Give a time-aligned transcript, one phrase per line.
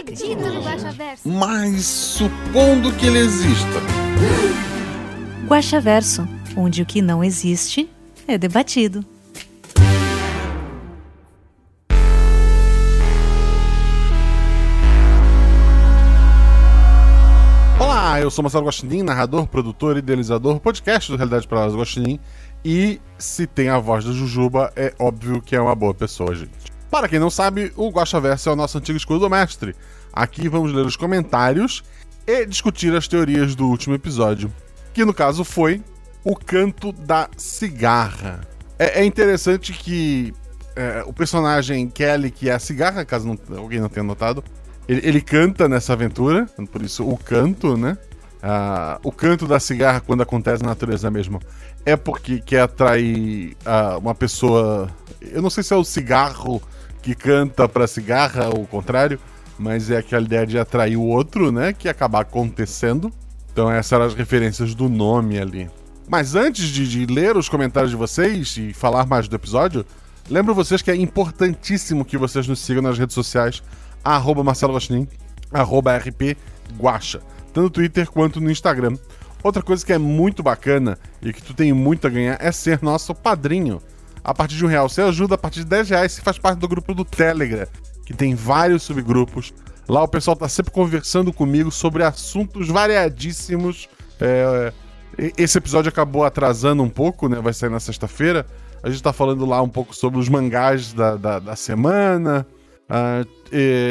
[0.00, 1.28] acredito no Guaxaverso.
[1.28, 3.80] Mas supondo que ele exista.
[5.46, 6.26] Guaxaverso,
[6.56, 7.88] onde o que não existe
[8.26, 9.04] é debatido.
[17.78, 22.18] Olá, eu sou Marcelo Guaxinim, narrador, produtor, idealizador, podcast do Realidade para Elas Guaxinim.
[22.64, 26.79] E se tem a voz da Jujuba, é óbvio que é uma boa pessoa, gente.
[26.90, 29.76] Para quem não sabe, o Guaxaverso é o nosso antigo escudo do mestre.
[30.12, 31.84] Aqui vamos ler os comentários
[32.26, 34.52] e discutir as teorias do último episódio,
[34.92, 35.82] que no caso foi
[36.24, 38.40] o canto da cigarra.
[38.78, 40.34] É, é interessante que
[40.74, 44.42] é, o personagem Kelly, que é a cigarra, caso não- alguém não tenha notado,
[44.88, 47.96] ele, ele canta nessa aventura, por isso o canto, né?
[48.42, 51.40] Ah, o canto da cigarra, quando acontece na natureza mesmo,
[51.84, 54.88] é porque quer atrair ah, uma pessoa.
[55.20, 56.60] Eu não sei se é o cigarro
[57.02, 59.18] que canta pra cigarra ou o contrário,
[59.58, 61.72] mas é aquela ideia de atrair o outro, né?
[61.72, 63.12] Que acabar acontecendo.
[63.52, 65.68] Então, essas eram as referências do nome ali.
[66.08, 69.84] Mas antes de, de ler os comentários de vocês e falar mais do episódio,
[70.28, 73.62] lembro vocês que é importantíssimo que vocês nos sigam nas redes sociais,
[74.02, 75.06] arroba Marcelo Guaxinim,
[75.52, 76.36] arroba RP
[76.78, 77.20] Guaxa,
[77.52, 78.96] tanto no Twitter quanto no Instagram.
[79.42, 82.82] Outra coisa que é muito bacana e que tu tem muito a ganhar é ser
[82.82, 83.80] nosso padrinho.
[84.22, 86.58] A partir de um real você ajuda, a partir de 10 reais você faz parte
[86.58, 87.66] do grupo do Telegram,
[88.04, 89.52] que tem vários subgrupos.
[89.88, 93.88] Lá o pessoal tá sempre conversando comigo sobre assuntos variadíssimos.
[94.20, 94.72] É,
[95.36, 97.40] esse episódio acabou atrasando um pouco, né?
[97.40, 98.46] Vai sair na sexta-feira.
[98.82, 102.46] A gente tá falando lá um pouco sobre os mangás da, da, da semana.
[102.88, 103.24] Ah,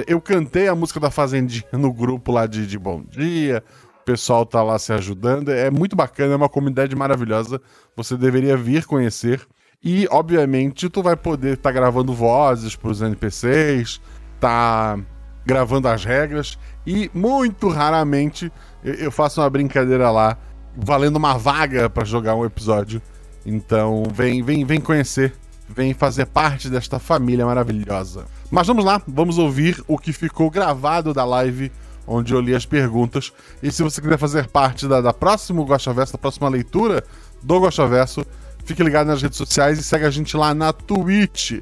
[0.07, 3.63] eu cantei a música da Fazendinha no grupo lá de, de Bom Dia.
[4.01, 5.49] O pessoal tá lá se ajudando.
[5.49, 7.61] É muito bacana, é uma comunidade maravilhosa.
[7.95, 9.45] Você deveria vir conhecer.
[9.83, 14.01] E, obviamente, tu vai poder estar gravando vozes pros NPCs,
[14.39, 14.99] tá
[15.45, 16.59] gravando as regras.
[16.85, 18.51] E, muito raramente,
[18.83, 20.37] eu, faço uma brincadeira lá,
[20.75, 23.01] valendo uma vaga para jogar um episódio.
[23.45, 25.33] Então, vem, vem, vem conhecer,
[25.67, 28.25] vem fazer parte desta família maravilhosa.
[28.51, 31.71] Mas vamos lá, vamos ouvir o que ficou gravado da live
[32.05, 33.31] onde eu li as perguntas.
[33.61, 37.03] E se você quiser fazer parte da, da próxima Guaxaverso, da próxima leitura
[37.41, 38.25] do Guaxaverso,
[38.69, 41.53] fique ligado nas redes sociais e segue a gente lá na Twitch.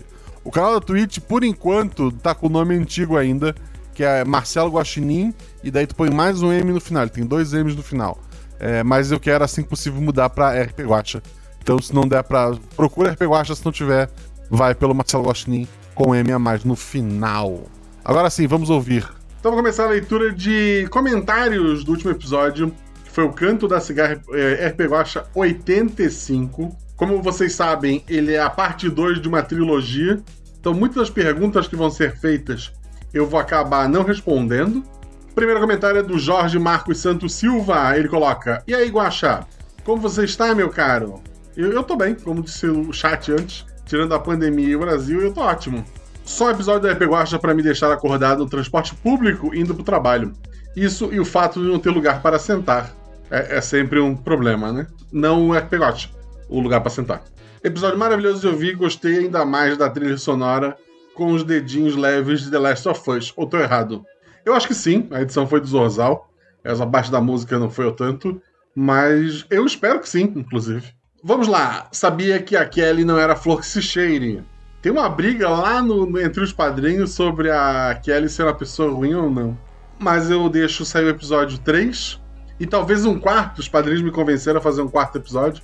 [0.44, 3.56] O canal da Twitch, por enquanto, tá com o nome antigo ainda,
[3.94, 7.26] que é Marcelo Guaxinim, e daí tu põe mais um M no final, ele tem
[7.26, 8.20] dois M's no final.
[8.60, 11.24] É, mas eu quero, assim que possível, mudar pra RP Guacha.
[11.62, 12.54] Então, se não der pra.
[12.76, 14.10] Procura RP Guacha, se não tiver,
[14.50, 15.66] vai pelo Marcelo Guaxinim
[15.96, 17.68] com M a mais no final.
[18.04, 19.08] Agora sim, vamos ouvir.
[19.40, 22.74] Então, vou começar a leitura de comentários do último episódio,
[23.06, 26.87] que foi o Canto da Cigarra é, RP Guacha 85.
[26.98, 30.20] Como vocês sabem, ele é a parte 2 de uma trilogia.
[30.60, 32.74] Então, muitas das perguntas que vão ser feitas
[33.14, 34.84] eu vou acabar não respondendo.
[35.32, 37.98] O primeiro comentário é do Jorge Marcos Santos Silva.
[37.98, 39.46] Ele coloca: E aí, Guaxa?
[39.84, 41.22] Como você está, meu caro?
[41.56, 43.66] Eu, eu tô bem, como disse o chat antes.
[43.86, 45.86] Tirando a pandemia e o Brasil, eu tô ótimo.
[46.26, 49.84] Só um episódio da RP Guacha para me deixar acordado no transporte público indo pro
[49.84, 50.34] trabalho.
[50.76, 52.94] Isso e o fato de não ter lugar para sentar.
[53.32, 54.88] É, é sempre um problema, né?
[55.12, 56.10] Não o RP Guacha,
[56.50, 57.24] o lugar para sentar.
[57.64, 60.78] Episódio maravilhoso de ouvir, gostei ainda mais da trilha sonora
[61.14, 63.34] com os dedinhos leves de The Last of Us.
[63.36, 64.06] Ou tô errado?
[64.46, 66.30] Eu acho que sim, a edição foi do Zorzal.
[66.64, 68.42] Essa parte da música não foi o tanto.
[68.76, 70.86] Mas eu espero que sim, inclusive.
[71.24, 71.88] Vamos lá.
[71.92, 74.44] Sabia que a Kelly não era flor que se cheire.
[74.82, 78.92] Tem uma briga lá no, no- entre os padrinhos sobre a Kelly ser uma pessoa
[78.92, 79.58] ruim ou não.
[80.00, 82.22] Mas eu deixo sair o episódio 3.
[82.60, 83.58] E talvez um quarto.
[83.60, 85.64] Os padrinhos me convenceram a fazer um quarto episódio.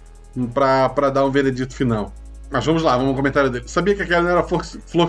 [0.53, 2.13] Pra dar um veredito final.
[2.49, 3.67] Mas vamos lá, vamos ao comentário dele.
[3.67, 5.07] Sabia que a Kelly não era flor, flor.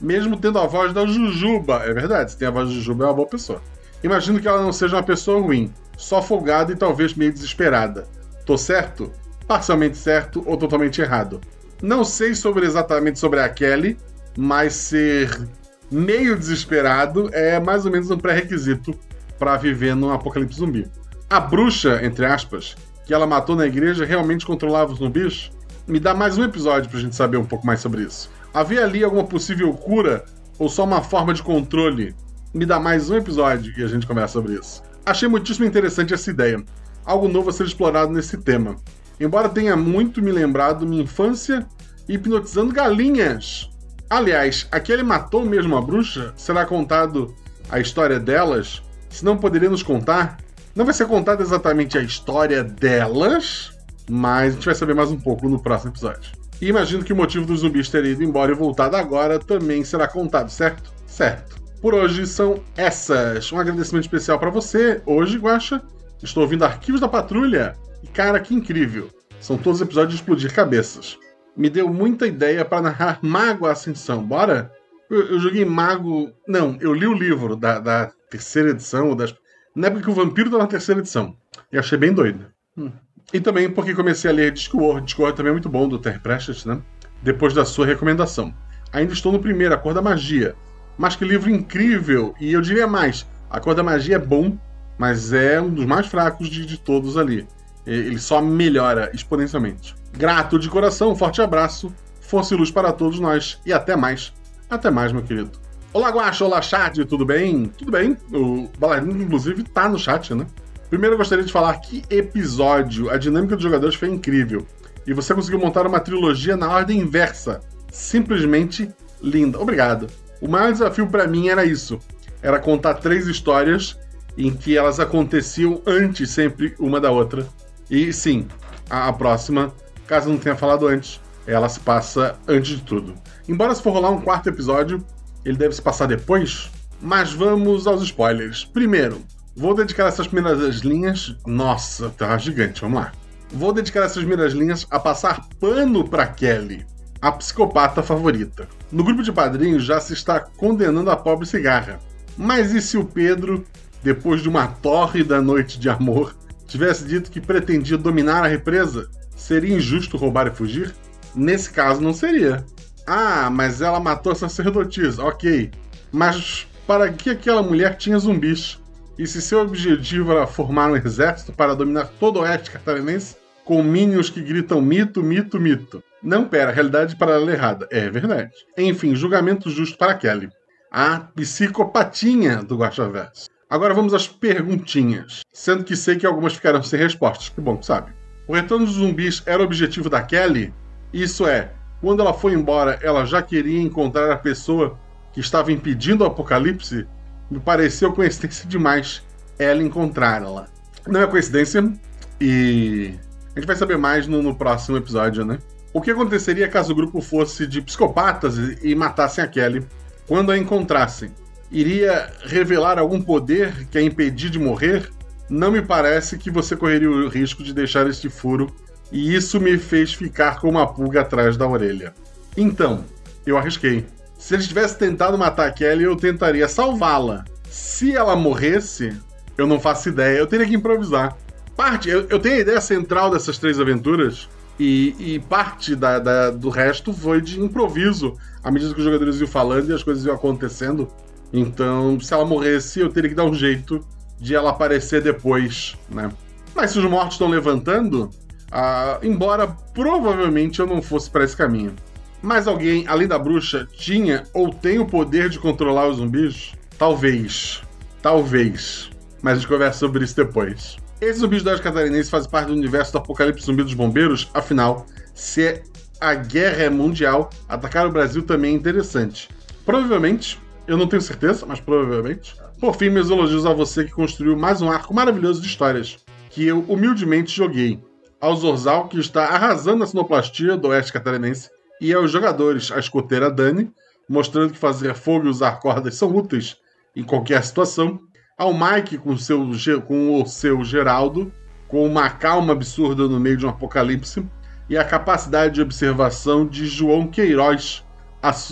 [0.00, 1.82] Mesmo tendo a voz da Jujuba.
[1.84, 3.62] É verdade, se tem a voz da Jujuba, é uma boa pessoa.
[4.02, 5.72] Imagino que ela não seja uma pessoa ruim.
[5.96, 8.06] Só folgada e talvez meio desesperada.
[8.44, 9.12] Tô certo?
[9.46, 11.40] Parcialmente certo ou totalmente errado.
[11.80, 13.96] Não sei sobre exatamente sobre a Kelly,
[14.36, 15.48] mas ser
[15.90, 18.94] meio desesperado é mais ou menos um pré-requisito
[19.38, 20.90] para viver num apocalipse zumbi.
[21.28, 25.50] A bruxa, entre aspas, que ela matou na igreja realmente controlava os zumbis?
[25.86, 28.30] Me dá mais um episódio pra gente saber um pouco mais sobre isso.
[28.54, 30.24] Havia ali alguma possível cura
[30.58, 32.14] ou só uma forma de controle?
[32.54, 34.82] me dá mais um episódio e a gente conversa sobre isso.
[35.06, 36.62] Achei muitíssimo interessante essa ideia.
[37.04, 38.76] Algo novo a ser explorado nesse tema.
[39.18, 41.66] Embora tenha muito me lembrado minha infância
[42.08, 43.70] hipnotizando galinhas.
[44.08, 46.34] Aliás, aquele matou mesmo a bruxa?
[46.36, 47.34] Será contado
[47.70, 48.82] a história delas?
[49.08, 50.36] Se não poderia nos contar?
[50.74, 53.72] Não vai ser contada exatamente a história delas,
[54.08, 56.32] mas a gente vai saber mais um pouco no próximo episódio.
[56.62, 60.08] E imagino que o motivo dos zumbis terem ido embora e voltado agora também será
[60.08, 60.90] contado, certo?
[61.06, 61.60] Certo.
[61.82, 63.52] Por hoje são essas.
[63.52, 65.02] Um agradecimento especial para você.
[65.04, 65.82] Hoje, Guaxa,
[66.22, 67.74] estou ouvindo Arquivos da Patrulha.
[68.02, 69.10] E cara, que incrível!
[69.40, 71.18] São todos episódios de explodir cabeças.
[71.54, 74.22] Me deu muita ideia para narrar Mago Ascensão.
[74.22, 74.72] Bora?
[75.10, 76.30] Eu, eu, joguei Mago.
[76.48, 79.14] Não, eu li o livro da, da terceira edição.
[79.14, 79.34] Das...
[79.74, 81.36] Na época que o Vampiro tá na terceira edição.
[81.72, 82.46] E achei bem doido.
[82.76, 82.90] Hum.
[83.32, 85.06] E também porque comecei a ler Discworld.
[85.06, 86.80] Discworld também é muito bom, do Terry Pratchett, né?
[87.22, 88.54] Depois da sua recomendação.
[88.92, 90.54] Ainda estou no primeiro, A Cor da Magia.
[90.98, 92.34] Mas que livro incrível!
[92.38, 94.58] E eu diria mais: A Cor da Magia é bom,
[94.98, 97.46] mas é um dos mais fracos de, de todos ali.
[97.86, 99.94] Ele só melhora exponencialmente.
[100.12, 104.32] Grato de coração, forte abraço, força e luz para todos nós e até mais.
[104.68, 105.50] Até mais, meu querido.
[105.94, 107.66] Olá, Guacha, olá, chat, tudo bem?
[107.66, 108.16] Tudo bem.
[108.32, 110.46] O Balarino, inclusive, tá no chat, né?
[110.88, 114.66] Primeiro eu gostaria de falar que episódio, a dinâmica dos jogadores foi incrível.
[115.06, 117.60] E você conseguiu montar uma trilogia na ordem inversa.
[117.90, 118.90] Simplesmente
[119.20, 119.60] linda.
[119.60, 120.06] Obrigado.
[120.40, 122.00] O maior desafio para mim era isso.
[122.40, 123.98] Era contar três histórias
[124.38, 127.46] em que elas aconteciam antes sempre uma da outra.
[127.90, 128.48] E sim,
[128.88, 129.70] a, a próxima,
[130.06, 133.14] caso não tenha falado antes, ela se passa antes de tudo.
[133.46, 135.04] Embora se for rolar um quarto episódio,
[135.44, 136.70] ele deve se passar depois.
[137.00, 138.64] Mas vamos aos spoilers.
[138.64, 139.22] Primeiro,
[139.54, 141.36] Vou dedicar essas primeiras linhas.
[141.46, 143.12] Nossa, tá gigante, vamos lá.
[143.52, 146.86] Vou dedicar essas primeiras linhas a passar pano para Kelly,
[147.20, 148.66] a psicopata favorita.
[148.90, 152.00] No grupo de padrinhos já se está condenando a pobre cigarra.
[152.34, 153.62] Mas e se o Pedro,
[154.02, 156.34] depois de uma tórrida noite de amor,
[156.66, 159.10] tivesse dito que pretendia dominar a represa?
[159.36, 160.94] Seria injusto roubar e fugir?
[161.34, 162.64] Nesse caso, não seria.
[163.06, 165.70] Ah, mas ela matou a sacerdotisa, ok.
[166.12, 168.80] Mas para que aquela mulher tinha zumbis?
[169.18, 173.82] E se seu objetivo era formar um exército para dominar todo o oeste catarinense, com
[173.82, 176.02] minions que gritam mito, mito, mito.
[176.22, 177.86] Não, pera, realidade paralela errada.
[177.90, 178.52] É verdade.
[178.76, 180.50] Enfim, julgamento justo para Kelly.
[180.90, 183.48] A psicopatinha do Guaxaverso.
[183.68, 185.40] Agora vamos às perguntinhas.
[185.52, 187.48] Sendo que sei que algumas ficarão sem respostas.
[187.48, 188.12] Que bom, sabe?
[188.46, 190.72] O retorno dos zumbis era o objetivo da Kelly?
[191.12, 191.72] Isso é,
[192.02, 194.98] quando ela foi embora, ela já queria encontrar a pessoa
[195.32, 197.06] que estava impedindo o apocalipse
[197.48, 199.22] me pareceu coincidência demais
[199.58, 200.66] ela encontrá-la.
[201.06, 201.92] Não é coincidência,
[202.40, 203.14] e
[203.54, 205.58] a gente vai saber mais no, no, próximo episódio, né?
[205.92, 209.86] O que aconteceria caso o grupo fosse de psicopatas e, e matassem a Kelly
[210.26, 211.30] quando a encontrassem?
[211.70, 215.08] Iria revelar algum poder que a impedir de morrer?
[215.48, 218.74] Não me parece que você correria o risco de deixar este furo,
[219.12, 222.14] e isso me fez ficar com uma pulga atrás da orelha.
[222.56, 223.04] Então,
[223.46, 224.06] eu arrisquei.
[224.38, 227.44] Se eles tivessem tentado matar a Kelly, eu tentaria salvá-la.
[227.70, 229.16] Se ela morresse,
[229.56, 231.36] eu não faço ideia, eu teria que improvisar.
[231.76, 234.48] Parte, eu, eu tenho a ideia central dessas três aventuras,
[234.78, 239.40] e, e parte da, da, do resto foi de improviso, à medida que os jogadores
[239.40, 241.08] iam falando e as coisas iam acontecendo.
[241.52, 244.04] Então, se ela morresse, eu teria que dar um jeito
[244.40, 246.32] de ela aparecer depois, né?
[246.74, 248.30] Mas se os mortos estão levantando,
[248.72, 251.94] uh, embora provavelmente eu não fosse para esse caminho.
[252.42, 256.72] Mas alguém, além da bruxa, tinha ou tem o poder de controlar os zumbis?
[256.98, 257.82] Talvez.
[258.20, 259.10] Talvez.
[259.40, 260.96] Mas a gente conversa sobre isso depois.
[261.20, 264.50] Esses zumbis da catarinense fazem parte do universo do apocalipse zumbi dos bombeiros?
[264.52, 265.82] Afinal, se
[266.20, 269.48] a guerra é mundial, atacar o Brasil também é interessante.
[269.84, 272.56] Provavelmente, eu não tenho certeza, mas provavelmente.
[272.80, 276.18] Por fim, meus elogios a você que construiu mais um arco maravilhoso de histórias,
[276.50, 278.02] que eu humildemente joguei.
[278.42, 281.70] Ao Zorzal, que está arrasando a sinoplastia do Oeste Catarinense,
[282.00, 283.88] e aos jogadores, a escoteira Dani,
[284.28, 286.76] mostrando que fazer fogo e usar cordas são úteis
[287.14, 288.18] em qualquer situação,
[288.58, 289.64] ao Mike com, seu,
[290.04, 291.52] com o seu Geraldo,
[291.86, 294.44] com uma calma absurda no meio de um apocalipse,
[294.90, 298.04] e a capacidade de observação de João Queiroz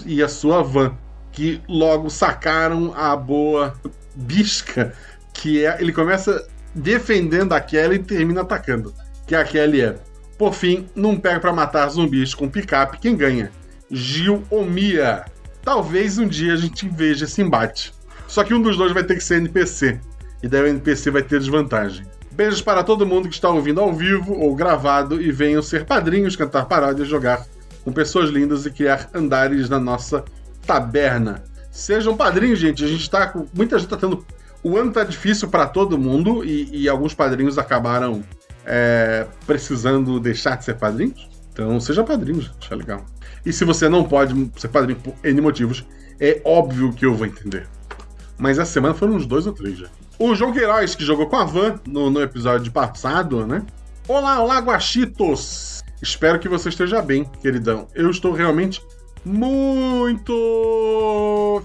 [0.05, 0.97] e a sua van,
[1.31, 3.73] que logo sacaram a boa
[4.17, 4.93] bisca,
[5.33, 5.81] que é.
[5.81, 8.93] Ele começa defendendo a Kelly e termina atacando.
[9.31, 9.97] Que a Kelly é
[10.37, 13.53] por fim, num pega para matar zumbis com picape, quem ganha?
[13.89, 15.25] Gil ou Mia?
[15.63, 17.95] Talvez um dia a gente veja esse embate.
[18.27, 20.01] Só que um dos dois vai ter que ser NPC.
[20.43, 22.05] E daí o NPC vai ter desvantagem.
[22.33, 26.35] Beijos para todo mundo que está ouvindo ao vivo ou gravado e venham ser padrinhos,
[26.35, 27.47] cantar paródias, jogar
[27.85, 30.25] com pessoas lindas e criar andares na nossa
[30.67, 31.45] taberna.
[31.71, 32.85] Sejam padrinhos, gente.
[32.85, 33.47] A gente tá com.
[33.55, 34.27] Muita gente tá tendo.
[34.61, 38.25] O ano tá difícil para todo mundo e, e, alguns padrinhos acabaram
[38.64, 41.29] é, precisando deixar de ser padrinhos.
[41.52, 42.73] Então, seja padrinho, gente.
[42.73, 43.05] É legal.
[43.45, 45.85] E se você não pode ser padrinho por N motivos,
[46.21, 47.67] é óbvio que eu vou entender.
[48.38, 49.88] Mas essa semana foram uns dois ou três já.
[50.19, 53.62] O João Queiroz, que jogou com a Van no, no episódio passado, né?
[54.07, 55.83] Olá, olá, Guaxitos!
[56.02, 57.87] Espero que você esteja bem, queridão.
[57.95, 58.83] Eu estou realmente
[59.25, 60.33] muito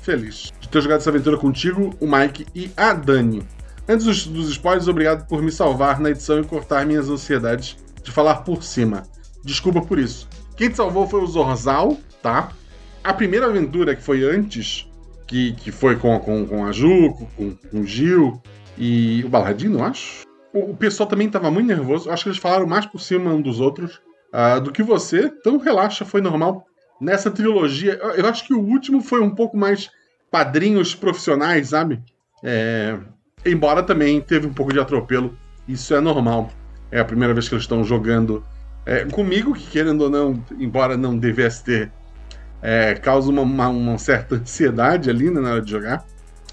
[0.02, 3.44] feliz de ter jogado essa aventura contigo, o Mike e a Dani.
[3.88, 8.12] Antes dos, dos spoilers, obrigado por me salvar na edição e cortar minhas ansiedades de
[8.12, 9.04] falar por cima.
[9.44, 10.27] Desculpa por isso.
[10.58, 12.50] Quem te salvou foi o Zorzal, tá?
[13.04, 14.89] A primeira aventura que foi antes,
[15.27, 18.42] que, que foi com, com, com a Juco, com, com o Gil
[18.77, 20.24] e o Baladino, acho.
[20.51, 22.10] O, o pessoal também estava muito nervoso.
[22.10, 24.01] Acho que eles falaram mais por cima um dos outros
[24.34, 25.32] uh, do que você.
[25.39, 26.65] Então relaxa, foi normal
[27.00, 28.00] nessa trilogia.
[28.15, 29.92] Eu acho que o último foi um pouco mais
[30.32, 32.01] padrinhos profissionais, sabe?
[32.44, 32.98] É...
[33.46, 35.38] Embora também teve um pouco de atropelo.
[35.68, 36.52] Isso é normal.
[36.92, 38.44] É a primeira vez que eles estão jogando
[38.86, 41.92] é, comigo, que querendo ou não, embora não devesse ter,
[42.62, 46.06] é, causa uma, uma, uma, certa ansiedade ali né, na hora de jogar.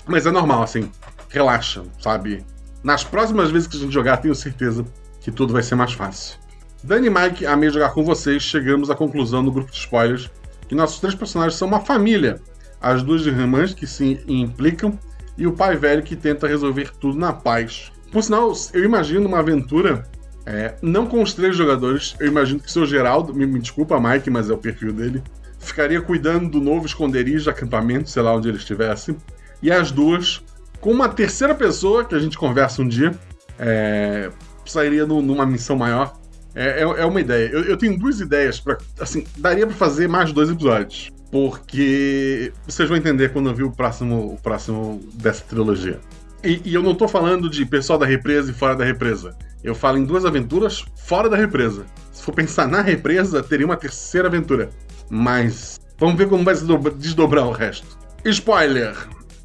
[0.06, 0.90] Mas é normal, assim.
[1.28, 2.44] Relaxa, sabe?
[2.82, 4.84] Nas próximas vezes que a gente jogar, tenho certeza
[5.20, 6.38] que tudo vai ser mais fácil.
[6.82, 8.42] Dani e Mike, amei jogar com vocês.
[8.42, 10.30] Chegamos à conclusão no grupo de spoilers
[10.68, 12.40] que nossos três personagens são uma família.
[12.80, 14.98] As duas irmãs que se implicam
[15.36, 17.92] e o pai velho que tenta resolver tudo na paz.
[18.10, 20.04] Por sinal, eu imagino uma aventura
[20.44, 22.14] é, não com os três jogadores.
[22.20, 25.22] Eu imagino que o seu Geraldo, me, me desculpa, Mike, mas é o perfil dele,
[25.58, 29.16] ficaria cuidando do novo esconderijo, acampamento, sei lá onde ele estivesse.
[29.62, 30.42] E as duas,
[30.80, 33.14] com uma terceira pessoa, que a gente conversa um dia,
[33.58, 34.30] é,
[34.66, 36.20] sairia no, numa missão maior
[36.54, 37.48] é, é, é uma ideia.
[37.48, 41.10] Eu, eu, tenho duas ideias para Assim, daria para fazer mais dois episódios.
[41.32, 45.98] Porque vocês vão entender quando eu vi o próximo, o próximo dessa trilogia.
[46.44, 49.34] E, e, eu não tô falando de pessoal da represa e fora da represa.
[49.64, 51.86] Eu falo em duas aventuras fora da represa.
[52.12, 54.68] Se for pensar na represa, teria uma terceira aventura.
[55.08, 56.66] Mas vamos ver como vai se
[56.98, 57.96] desdobrar o resto.
[58.26, 58.94] Spoiler!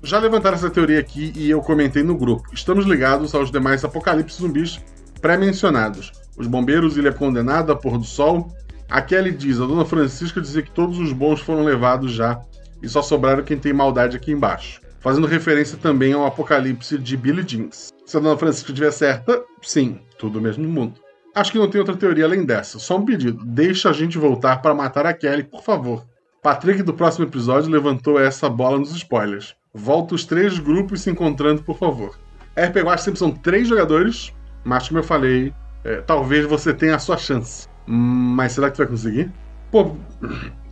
[0.03, 2.50] Já levantaram essa teoria aqui e eu comentei no grupo.
[2.53, 4.79] Estamos ligados aos demais apocalipse zumbis
[5.22, 6.12] pré-mencionados.
[6.38, 8.51] Os bombeiros, Ilha Condenada, Pôr do Sol.
[8.89, 12.41] A Kelly diz: a dona Francisca dizia que todos os bons foram levados já
[12.82, 14.82] e só sobraram quem tem maldade aqui embaixo.
[15.00, 17.89] Fazendo referência também ao apocalipse de Billy Jeans.
[18.06, 21.00] Se a dona Francisca estiver certa, sim, tudo mesmo no mundo.
[21.36, 22.79] Acho que não tem outra teoria além dessa.
[22.79, 26.06] Só um pedido: deixa a gente voltar para matar a Kelly, por favor.
[26.41, 29.56] Patrick do próximo episódio levantou essa bola nos spoilers.
[29.74, 32.17] Volta os três grupos se encontrando, por favor.
[32.56, 35.53] RP Watch sempre são três jogadores, mas como eu falei,
[35.84, 37.67] é, talvez você tenha a sua chance.
[37.88, 39.32] Mas será que vai conseguir?
[39.72, 39.96] Por,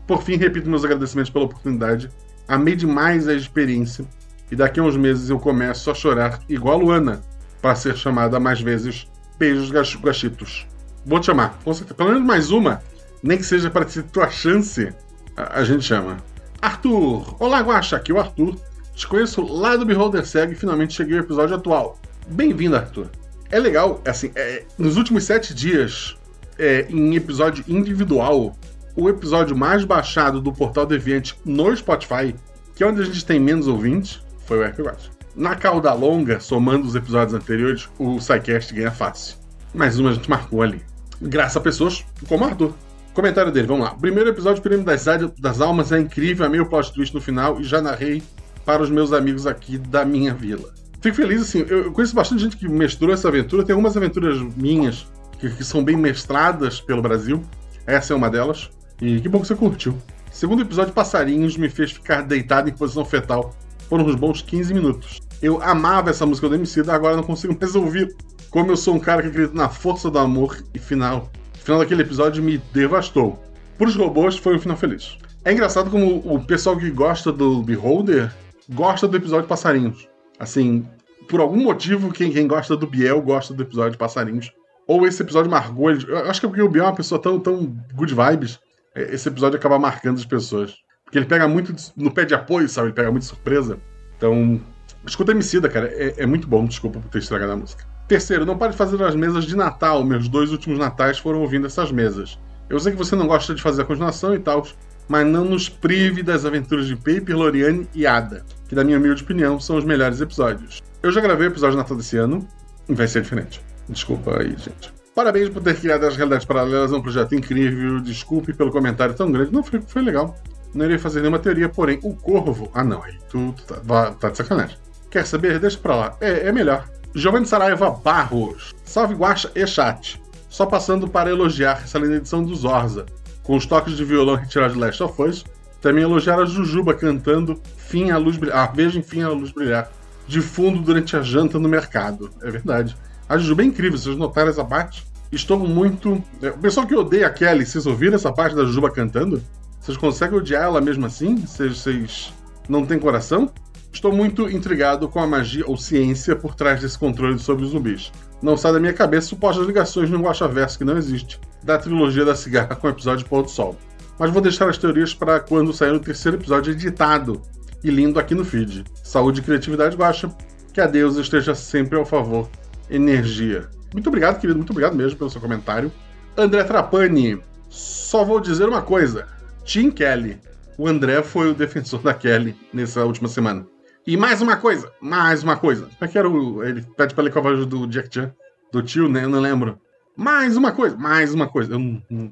[0.05, 2.11] por fim, repito meus agradecimentos pela oportunidade.
[2.47, 4.05] Amei demais a experiência.
[4.51, 7.21] E daqui a uns meses eu começo a chorar igual Luana
[7.61, 9.07] para ser chamada mais vezes
[9.39, 10.67] Beijos Gachitos.
[11.05, 11.95] Vou te chamar, com certeza.
[11.95, 12.81] Pelo menos mais uma.
[13.23, 14.93] Nem que seja para ter tua chance,
[15.35, 16.17] a, a, gente chama.
[16.61, 17.35] Arthur!
[17.39, 18.55] Olá, Guaxa, aqui é o Arthur.
[18.93, 21.99] Te conheço lá do Beholder Seg e finalmente cheguei ao episódio atual.
[22.27, 23.09] Bem-vindo, Arthur.
[23.49, 26.15] É legal, assim, é, nos últimos sete dias,
[26.57, 28.55] é, em episódio individual,
[28.95, 32.33] o episódio mais baixado do Portal Deviante no Spotify,
[32.75, 35.15] que é onde a gente tem menos ouvintes, foi o RP4.
[35.35, 39.35] Na cauda longa, somando os episódios anteriores, o SciCast ganha fácil.
[39.73, 40.81] Mais uma a gente marcou ali.
[41.21, 42.73] Graças a pessoas como Arthur.
[43.13, 43.95] Comentário dele, vamos lá.
[43.95, 45.05] Primeiro episódio Prêmio das,
[45.37, 48.23] das Almas é incrível, amei o plot twist no final e já narrei
[48.65, 50.73] para os meus amigos aqui da minha vila.
[51.01, 53.63] Fico feliz, assim, eu conheço bastante gente que mestrou essa aventura.
[53.63, 55.05] Tem algumas aventuras minhas
[55.39, 57.41] que, que são bem mestradas pelo Brasil.
[57.85, 58.69] Essa é uma delas.
[59.01, 59.97] E que bom que você curtiu.
[60.31, 63.55] Segundo episódio, Passarinhos me fez ficar deitado em posição fetal
[63.89, 65.19] por uns bons 15 minutos.
[65.41, 68.15] Eu amava essa música do MC, agora não consigo mais ouvir.
[68.49, 71.29] Como eu sou um cara que acredita na força do amor e final.
[71.53, 73.41] O final daquele episódio me devastou.
[73.77, 75.17] Para os robôs, foi um final feliz.
[75.43, 78.33] É engraçado como o pessoal que gosta do Beholder
[78.69, 80.07] gosta do episódio Passarinhos.
[80.39, 80.85] Assim,
[81.29, 84.51] por algum motivo, quem, quem gosta do Biel gosta do episódio Passarinhos.
[84.87, 85.91] Ou esse episódio marcou.
[85.91, 88.59] Eu acho que é porque o Biel é uma pessoa tão, tão good vibes.
[88.93, 90.75] É, esse episódio acaba marcando as pessoas.
[91.03, 92.87] Porque ele pega muito no pé de apoio, sabe?
[92.87, 93.77] Ele pega muito surpresa.
[94.17, 94.61] Então,
[95.05, 95.87] escuta Emicida, cara.
[95.87, 96.65] É, é muito bom.
[96.65, 97.85] Desculpa por ter estragado a música.
[98.07, 100.03] Terceiro, não pare de fazer as mesas de Natal.
[100.03, 102.37] Meus dois últimos natais foram ouvindo essas mesas.
[102.69, 104.65] Eu sei que você não gosta de fazer a continuação e tal,
[105.07, 109.23] mas não nos prive das aventuras de Paper, Loriane e Ada, que, na minha humilde
[109.23, 110.81] opinião, são os melhores episódios.
[111.03, 112.47] Eu já gravei o episódio de Natal desse ano
[112.89, 113.61] e vai ser diferente.
[113.89, 114.93] Desculpa aí, gente.
[115.13, 118.01] Parabéns por ter criado as realidades paralelas, é um projeto incrível.
[118.01, 119.51] Desculpe pelo comentário tão grande.
[119.53, 120.35] Não, foi, foi legal.
[120.73, 122.69] Não irei fazer nenhuma teoria, porém, o corvo.
[122.73, 124.77] Ah, não, aí tu, tu tá, tá de sacanagem.
[125.09, 125.57] Quer saber?
[125.57, 126.17] Deixa pra lá.
[126.19, 126.85] É, é melhor.
[127.15, 128.75] Giovanni Saraiva Barros.
[128.83, 130.21] Salve Guaxa e chat.
[130.49, 133.05] Só passando para elogiar essa linda edição do Zorza.
[133.43, 135.45] Com os toques de violão retirados de Last of Us.
[135.79, 138.57] Também elogiar a Jujuba cantando Fim a luz brilhar.
[138.57, 139.89] Ah, veja Fim a luz brilhar.
[140.27, 142.29] De fundo durante a janta no mercado.
[142.41, 142.97] É verdade.
[143.27, 145.05] A Jujuba é incrível, vocês notaram essa parte?
[145.31, 146.23] Estou muito.
[146.41, 149.41] é, O pessoal que odeia a Kelly, vocês ouviram essa parte da Jujuba cantando?
[149.79, 151.35] Vocês conseguem odiar ela mesmo assim?
[151.37, 152.33] Vocês, vocês
[152.69, 153.51] não têm coração?
[153.91, 158.11] Estou muito intrigado com a magia ou ciência por trás desse controle sobre os zumbis.
[158.41, 162.35] Não sai da minha cabeça supostas ligações no Guaxaverso que não existe, da trilogia da
[162.35, 163.77] cigarra com o episódio Pôr do Sol.
[164.19, 167.41] Mas vou deixar as teorias para quando sair o terceiro episódio editado
[167.83, 168.83] e lindo aqui no feed.
[169.03, 170.29] Saúde e criatividade Guaxa.
[170.73, 172.49] Que a Deus esteja sempre ao favor.
[172.89, 173.69] Energia.
[173.93, 174.57] Muito obrigado, querido.
[174.57, 175.91] Muito obrigado mesmo pelo seu comentário.
[176.37, 177.41] André Trapani.
[177.69, 179.27] Só vou dizer uma coisa.
[179.63, 180.39] Tim Kelly.
[180.77, 183.65] O André foi o defensor da Kelly nessa última semana.
[184.05, 185.85] E mais uma coisa, mais uma coisa.
[185.85, 186.63] Como é que era o.
[186.63, 188.31] Ele pede pra ler com a voz do Jack Chan,
[188.71, 189.23] do tio, né?
[189.23, 189.79] Eu não lembro.
[190.15, 191.73] Mais uma coisa, mais uma coisa.
[191.73, 192.31] Eu não, não.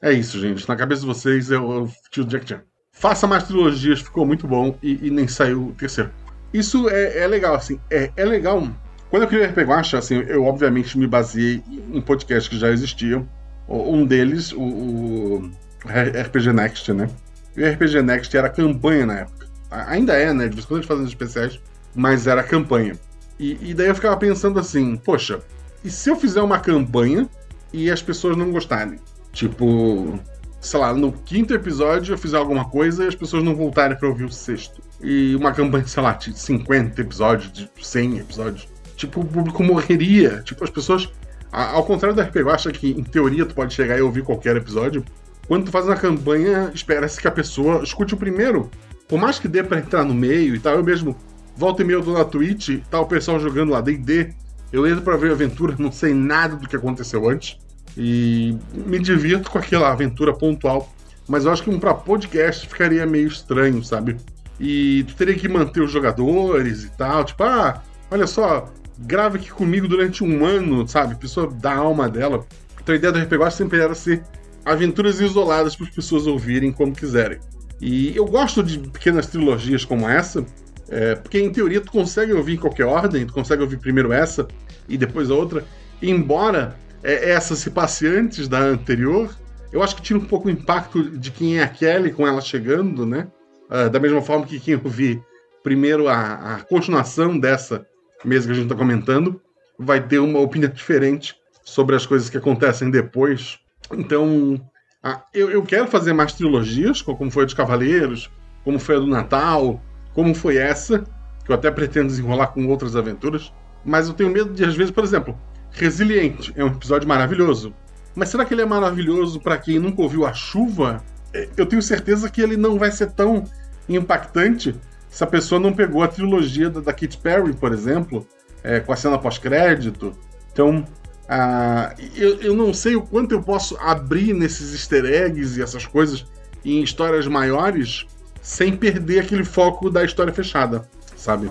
[0.00, 0.68] É isso, gente.
[0.68, 2.62] Na cabeça de vocês, eu, eu tio Jack Chan.
[2.92, 6.10] Faça mais trilogias, ficou muito bom e, e nem saiu o terceiro.
[6.54, 7.80] Isso é, é legal, assim.
[7.90, 8.62] É, é legal.
[9.10, 12.70] Quando eu criei o RPG Guacha, assim, eu obviamente me baseei em podcasts que já
[12.70, 13.26] existiam.
[13.68, 15.50] Um deles, o, o
[15.84, 17.08] RPG Next, né?
[17.56, 19.46] E o RPG Next era campanha na época.
[19.70, 20.48] Ainda é, né?
[20.48, 21.60] De vez em quando a gente faz uns especiais,
[21.94, 22.96] mas era campanha.
[23.38, 25.40] E, e daí eu ficava pensando assim, poxa,
[25.84, 27.28] e se eu fizer uma campanha
[27.72, 28.98] e as pessoas não gostarem?
[29.32, 30.18] Tipo,
[30.60, 34.08] sei lá, no quinto episódio eu fizer alguma coisa e as pessoas não voltarem pra
[34.08, 34.80] ouvir o sexto.
[35.02, 38.68] E uma campanha, sei lá, de 50 episódios, de 100 episódios.
[38.96, 40.42] Tipo, o público morreria.
[40.44, 41.08] Tipo, as pessoas.
[41.52, 45.04] Ao contrário do RPG, acho que em teoria tu pode chegar e ouvir qualquer episódio.
[45.46, 48.70] Quando tu faz uma campanha, espera-se que a pessoa escute o primeiro.
[49.08, 51.16] Por mais que dê pra entrar no meio e tal, eu mesmo
[51.56, 54.34] volta e meia eu tô na Twitch, tá o pessoal jogando lá D&D.
[54.72, 57.56] Eu entro pra ver a aventura, não sei nada do que aconteceu antes.
[57.96, 60.92] E me divirto com aquela aventura pontual.
[61.28, 64.16] Mas eu acho que um pra podcast ficaria meio estranho, sabe?
[64.60, 67.24] E tu teria que manter os jogadores e tal.
[67.24, 71.14] Tipo, ah, olha só, grava aqui comigo durante um ano, sabe?
[71.16, 72.46] Pessoa dá a alma dela.
[72.82, 74.22] Então a ideia do RPG sempre era ser
[74.64, 77.38] aventuras isoladas para as pessoas ouvirem como quiserem.
[77.80, 80.44] E eu gosto de pequenas trilogias como essa,
[80.88, 84.46] é, porque em teoria tu consegue ouvir em qualquer ordem, tu consegue ouvir primeiro essa
[84.88, 85.64] e depois a outra.
[86.00, 89.36] Embora é, essa se passe antes da anterior,
[89.72, 92.40] eu acho que tira um pouco o impacto de quem é a Kelly com ela
[92.40, 93.28] chegando, né?
[93.68, 95.22] Ah, da mesma forma que quem ouvir
[95.62, 97.86] primeiro a, a continuação dessa
[98.26, 99.40] mesa que a gente está comentando
[99.78, 101.34] vai ter uma opinião diferente
[101.64, 103.58] sobre as coisas que acontecem depois.
[103.92, 104.60] Então,
[105.02, 108.30] ah, eu, eu quero fazer mais trilogias, co- como foi a dos Cavaleiros,
[108.64, 109.80] como foi a do Natal,
[110.14, 111.04] como foi essa,
[111.44, 113.52] que eu até pretendo desenrolar com outras aventuras.
[113.84, 115.38] Mas eu tenho medo de, às vezes, por exemplo,
[115.70, 117.74] Resiliente é um episódio maravilhoso.
[118.14, 121.04] Mas será que ele é maravilhoso para quem nunca ouviu a chuva?
[121.34, 123.44] É, Eu tenho certeza que ele não vai ser tão
[123.88, 124.74] impactante
[125.16, 128.28] se a pessoa não pegou a trilogia da, da Katy Perry, por exemplo,
[128.62, 130.12] é, com a cena pós-crédito.
[130.52, 130.84] Então,
[131.26, 135.86] ah, eu, eu não sei o quanto eu posso abrir nesses easter eggs e essas
[135.86, 136.26] coisas
[136.62, 138.04] em histórias maiores
[138.42, 141.50] sem perder aquele foco da história fechada, sabe?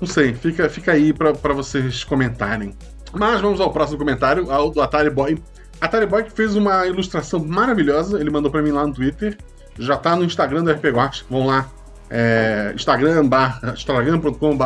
[0.00, 2.72] Não sei, fica, fica aí pra vocês comentarem.
[3.12, 5.42] Mas vamos ao próximo comentário, ao do Atari Boy.
[5.80, 9.36] Atari Boy fez uma ilustração maravilhosa, ele mandou pra mim lá no Twitter.
[9.76, 11.68] Já tá no Instagram do RP Guacha, vão lá.
[12.14, 13.24] É, Instagram
[13.72, 14.58] instagram.com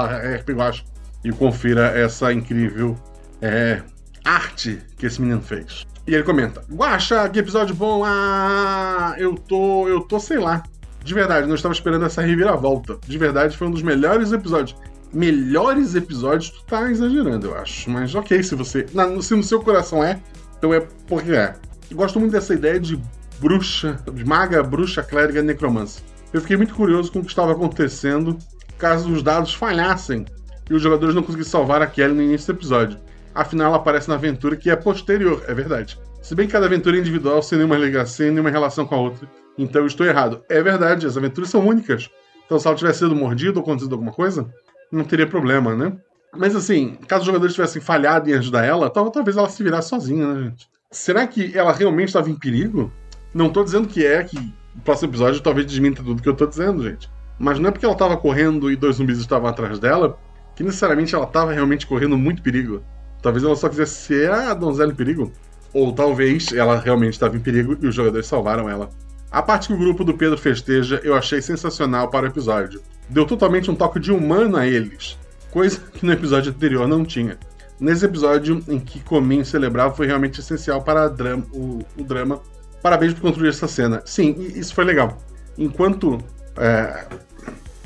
[1.25, 2.97] e confira essa incrível
[3.41, 3.81] é,
[4.25, 5.87] arte que esse menino fez.
[6.07, 8.03] E ele comenta: Guacha, que episódio bom!
[8.05, 9.87] Ah, eu tô.
[9.89, 10.63] Eu tô, sei lá.
[11.05, 12.99] De verdade, não estava esperando essa reviravolta.
[13.07, 14.77] De verdade, foi um dos melhores episódios.
[15.13, 17.89] Melhores episódios, tu tá exagerando, eu acho.
[17.89, 18.87] Mas ok, se você.
[18.93, 20.19] na- se no seu coração é,
[20.59, 21.55] então é porque é.
[21.93, 23.01] Gosto muito dessa ideia de
[23.39, 26.03] bruxa, de maga, bruxa, clériga, necromancer.
[26.37, 28.37] Eu fiquei muito curioso com o que estava acontecendo
[28.77, 30.27] caso os dados falhassem
[30.69, 32.99] e os jogadores não conseguissem salvar a Kelly no início do episódio.
[33.35, 35.99] Afinal, ela aparece na aventura que é posterior, é verdade.
[36.21, 39.27] Se bem que cada aventura é individual, sem nenhuma ligação, nenhuma relação com a outra.
[39.57, 40.43] Então eu estou errado.
[40.51, 42.11] É verdade, as aventuras são únicas.
[42.45, 44.47] Então se ela tivesse sido mordido ou acontecido alguma coisa,
[44.93, 45.97] não teria problema, né?
[46.37, 49.89] Mas assim, caso os jogadores tivessem falhado em ajudar ela, tal- talvez ela se virasse
[49.89, 50.69] sozinha, né, gente?
[50.91, 52.93] Será que ela realmente estava em perigo?
[53.33, 56.47] Não tô dizendo que é, que o próximo episódio talvez desminta tudo que eu tô
[56.47, 57.11] dizendo, gente.
[57.39, 60.19] Mas não é porque ela tava correndo e dois zumbis estavam atrás dela,
[60.55, 62.83] que necessariamente ela tava realmente correndo muito perigo.
[63.23, 65.33] Talvez ela só quisesse ser a donzela em perigo.
[65.73, 68.89] Ou talvez ela realmente estava em perigo e os jogadores salvaram ela
[69.31, 72.81] A parte que o grupo do Pedro festeja eu achei sensacional para o episódio.
[73.09, 75.19] Deu totalmente um toque de humano a eles,
[75.51, 77.39] coisa que no episódio anterior não tinha.
[77.79, 82.41] Nesse episódio em que Cominho celebrava foi realmente essencial para drama, o, o, drama.
[82.87, 84.01] Parabéns por construir essa cena.
[84.05, 85.19] Sim, isso foi legal.
[85.59, 86.19] Enquanto
[86.57, 87.05] é,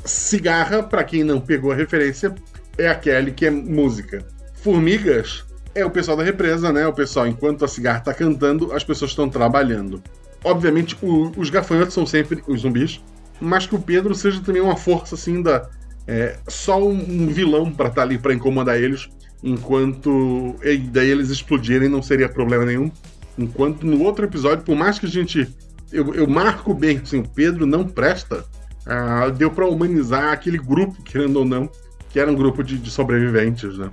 [0.05, 2.35] cigarra, para quem não pegou a referência,
[2.77, 4.23] é aquele que é música.
[4.53, 6.85] Formigas é o pessoal da represa, né?
[6.85, 10.03] O pessoal, enquanto a cigarra tá cantando, as pessoas estão trabalhando.
[10.43, 13.03] Obviamente, o, os gafanhotos são sempre os zumbis,
[13.39, 15.67] mas que o Pedro seja também uma força assim da.
[16.07, 19.09] É, só um vilão para estar tá ali para incomodar eles,
[19.43, 20.55] enquanto.
[20.63, 22.91] E daí eles explodirem não seria problema nenhum.
[23.41, 25.47] Enquanto no outro episódio, por mais que a gente.
[25.91, 28.45] Eu, eu marco bem, assim, o Pedro não presta.
[28.85, 31.69] Ah, deu para humanizar aquele grupo, querendo ou não,
[32.09, 33.89] que era um grupo de, de sobreviventes, né?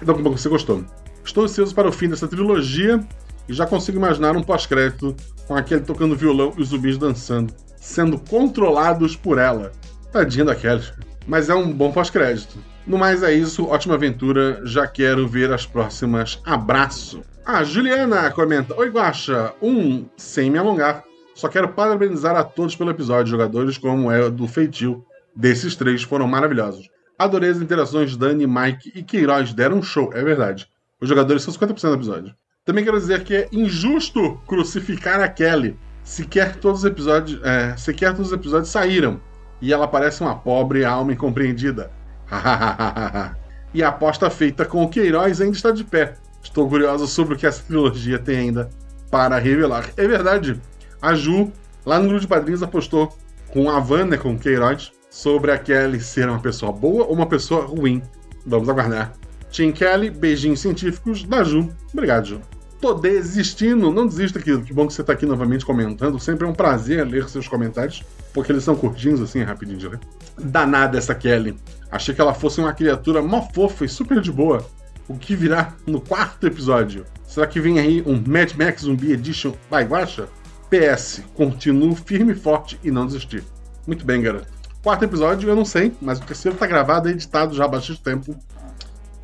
[0.00, 0.84] Então, como você gostou.
[1.24, 3.02] Estou ansioso para o fim dessa trilogia
[3.48, 8.18] e já consigo imaginar um pós-crédito com aquele tocando violão e os zumbis dançando, sendo
[8.18, 9.72] controlados por ela.
[10.12, 10.82] Tadinha daquela.
[11.26, 12.58] Mas é um bom pós-crédito.
[12.86, 16.40] No mais é isso, ótima aventura, já quero ver as próximas.
[16.44, 17.22] Abraço!
[17.46, 21.02] A ah, Juliana comenta: Oi, Guacha, um, sem me alongar,
[21.34, 25.04] só quero parabenizar a todos pelo episódio, jogadores como é do Feitio.
[25.34, 26.88] Desses três foram maravilhosos.
[27.18, 30.68] Adorei as interações Dani, Mike e Queiroz deram um show, é verdade.
[31.00, 32.34] Os jogadores são 50% do episódio.
[32.64, 35.76] Também quero dizer que é injusto crucificar a Kelly.
[36.02, 39.20] Sequer todos os episódios, é, sequer todos os episódios saíram.
[39.60, 41.90] E ela parece uma pobre alma incompreendida.
[43.72, 46.14] e a aposta feita com o Queiroz ainda está de pé.
[46.42, 48.70] Estou curioso sobre o que essa trilogia tem ainda
[49.10, 49.90] para revelar.
[49.96, 50.60] É verdade,
[51.00, 51.52] a Ju,
[51.84, 53.16] lá no grupo de padrinhos, apostou
[53.52, 57.12] com a Van, né, com o Queiroz, sobre a Kelly ser uma pessoa boa ou
[57.12, 58.02] uma pessoa ruim.
[58.44, 59.12] Vamos aguardar.
[59.50, 61.70] Tim Kelly, beijinhos científicos da Ju.
[61.92, 62.40] Obrigado, Ju.
[62.80, 64.60] Tô desistindo, não desista, aqui.
[64.62, 66.18] Que bom que você tá aqui novamente comentando.
[66.18, 70.00] Sempre é um prazer ler seus comentários, porque eles são curtinhos assim, rapidinho de ler.
[70.38, 71.56] Danada essa Kelly.
[71.90, 74.66] Achei que ela fosse uma criatura mó fofa e super de boa.
[75.06, 77.04] O que virá no quarto episódio?
[77.26, 80.28] Será que vem aí um Mad Max Zumbi Edition by Guacha?
[80.70, 83.44] PS, continuo firme e forte e não desistir.
[83.86, 84.46] Muito bem, garoto.
[84.82, 88.02] Quarto episódio, eu não sei, mas o terceiro tá gravado e editado já há bastante
[88.02, 88.36] tempo.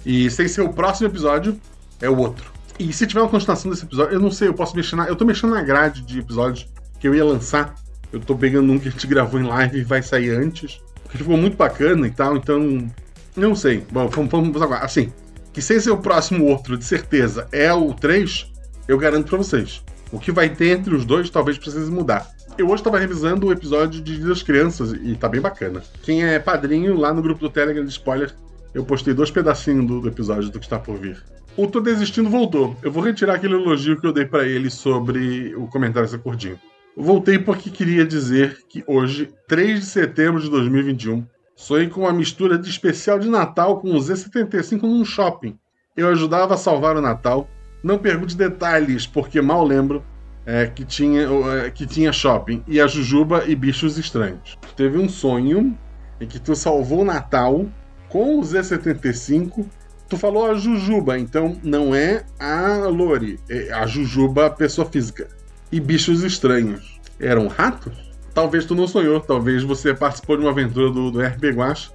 [0.05, 1.59] E sem ser o próximo episódio,
[2.01, 2.51] é o outro.
[2.79, 5.07] E se tiver uma continuação desse episódio, eu não sei, eu posso mexer na.
[5.07, 6.67] Eu tô mexendo na grade de episódios
[6.99, 7.75] que eu ia lançar.
[8.13, 10.81] Eu tô pegando um que a gente gravou em live e vai sair antes.
[11.11, 12.89] Porque ficou muito bacana e tal, então.
[13.37, 13.85] Não sei.
[13.91, 14.85] Bom, vamos, vamos agora.
[14.85, 15.13] Assim,
[15.53, 18.47] que sem ser o próximo outro, de certeza, é o 3,
[18.87, 19.83] eu garanto para vocês.
[20.13, 22.31] O que vai ter entre os dois talvez precise mudar.
[22.57, 25.83] Eu hoje estava revisando o episódio de Dia das Crianças e tá bem bacana.
[26.03, 28.33] Quem é padrinho lá no grupo do Telegram de spoiler,
[28.75, 31.23] eu postei dois pedacinhos do, do episódio do que está por vir.
[31.57, 32.77] O Tô Desistindo voltou.
[32.83, 36.59] Eu vou retirar aquele elogio que eu dei para ele sobre o comentário ser curtinho.
[36.97, 41.25] Voltei porque queria dizer que hoje, 3 de setembro de 2021,
[41.55, 45.59] sonhei com uma mistura de especial de Natal com o Z75 num shopping.
[45.97, 47.49] Eu ajudava a salvar o Natal.
[47.83, 50.05] Não pergunte detalhes, porque mal lembro,
[50.45, 51.29] é, que, tinha,
[51.65, 54.59] é, que tinha shopping, e a Jujuba e bichos estranhos.
[54.77, 55.79] Teve um sonho
[56.21, 57.67] em que tu salvou o Natal
[58.09, 59.65] com o Z75.
[60.09, 65.29] Tu falou a Jujuba, então não é a Lori, é a Jujuba pessoa física.
[65.73, 67.01] E bichos estranhos.
[67.19, 67.93] Eram ratos?
[68.35, 71.91] Talvez tu não sonhou, talvez você participou de uma aventura do, do RP Guacha.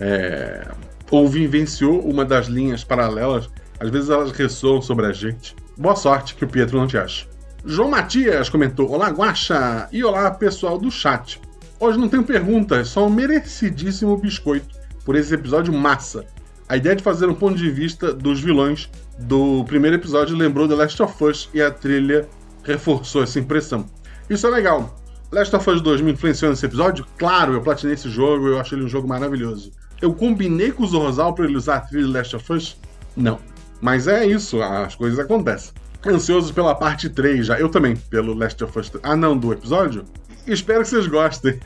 [0.00, 0.68] É,
[1.10, 3.48] ou vivenciou uma das linhas paralelas.
[3.80, 5.56] Às vezes elas ressoam sobre a gente.
[5.76, 7.26] Boa sorte que o Pietro não te acha.
[7.64, 9.88] João Matias comentou: Olá, Guaxa!
[9.92, 11.40] E olá, pessoal do chat.
[11.80, 16.24] Hoje não tenho pergunta, é só um merecidíssimo biscoito por esse episódio massa.
[16.68, 20.74] A ideia de fazer um ponto de vista dos vilões do primeiro episódio lembrou The
[20.74, 22.28] Last of Us e a trilha
[22.68, 23.86] reforçou essa impressão.
[24.30, 24.96] Isso é legal.
[25.32, 27.06] Last of Us 2 me influenciou nesse episódio?
[27.18, 29.72] Claro, eu platinei esse jogo, eu achei ele um jogo maravilhoso.
[30.00, 32.76] Eu combinei com o Zorzal para ele usar a trilha de Last of Us?
[33.16, 33.38] Não.
[33.80, 35.72] Mas é isso, as coisas acontecem
[36.06, 37.58] ansioso pela parte 3 já.
[37.58, 39.04] Eu também, pelo Last of Us 3.
[39.04, 40.04] Ah, não, do episódio?
[40.46, 41.58] Espero que vocês gostem.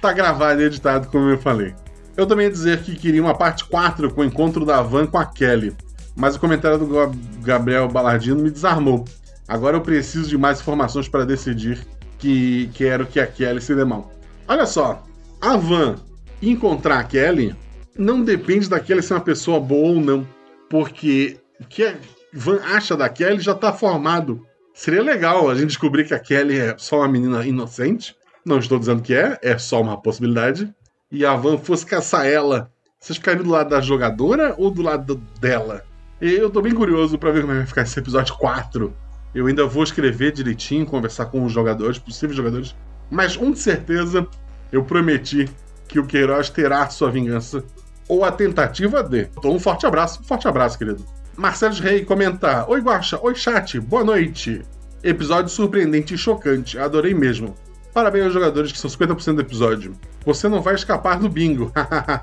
[0.00, 1.74] tá gravado e editado, como eu falei.
[2.16, 5.18] Eu também ia dizer que queria uma parte 4 com o encontro da Van com
[5.18, 5.74] a Kelly.
[6.16, 6.88] Mas o comentário do
[7.42, 9.04] Gabriel Balardino me desarmou.
[9.48, 11.86] Agora eu preciso de mais informações para decidir
[12.18, 14.12] que quero que a Kelly se dê mal.
[14.46, 15.02] Olha só,
[15.40, 15.96] a Van
[16.42, 17.56] encontrar a Kelly
[17.96, 20.26] não depende da Kelly ser uma pessoa boa ou não.
[20.68, 21.96] Porque o que a
[22.32, 24.46] Van acha da Kelly já está formado.
[24.72, 28.14] Seria legal a gente descobrir que a Kelly é só uma menina inocente.
[28.44, 30.72] Não estou dizendo que é, é só uma possibilidade.
[31.10, 32.70] E a Van fosse caçar ela.
[32.98, 35.84] Vocês ficariam do lado da jogadora ou do lado dela?
[36.20, 38.94] E eu tô bem curioso para ver como vai ficar esse episódio 4
[39.34, 42.74] Eu ainda vou escrever direitinho, conversar com os jogadores, possíveis jogadores.
[43.10, 44.26] Mas um de certeza,
[44.70, 45.48] eu prometi
[45.88, 47.64] que o Queiroz terá sua vingança.
[48.06, 49.30] Ou a tentativa de.
[49.38, 51.04] Então, um forte abraço, um forte abraço, querido.
[51.36, 54.62] Marcelo Rei comenta: Oi, Guaxa, oi, chat, boa noite.
[55.02, 57.54] Episódio surpreendente e chocante, adorei mesmo.
[57.94, 59.94] Parabéns aos jogadores que são 50% do episódio.
[60.26, 61.72] Você não vai escapar do bingo.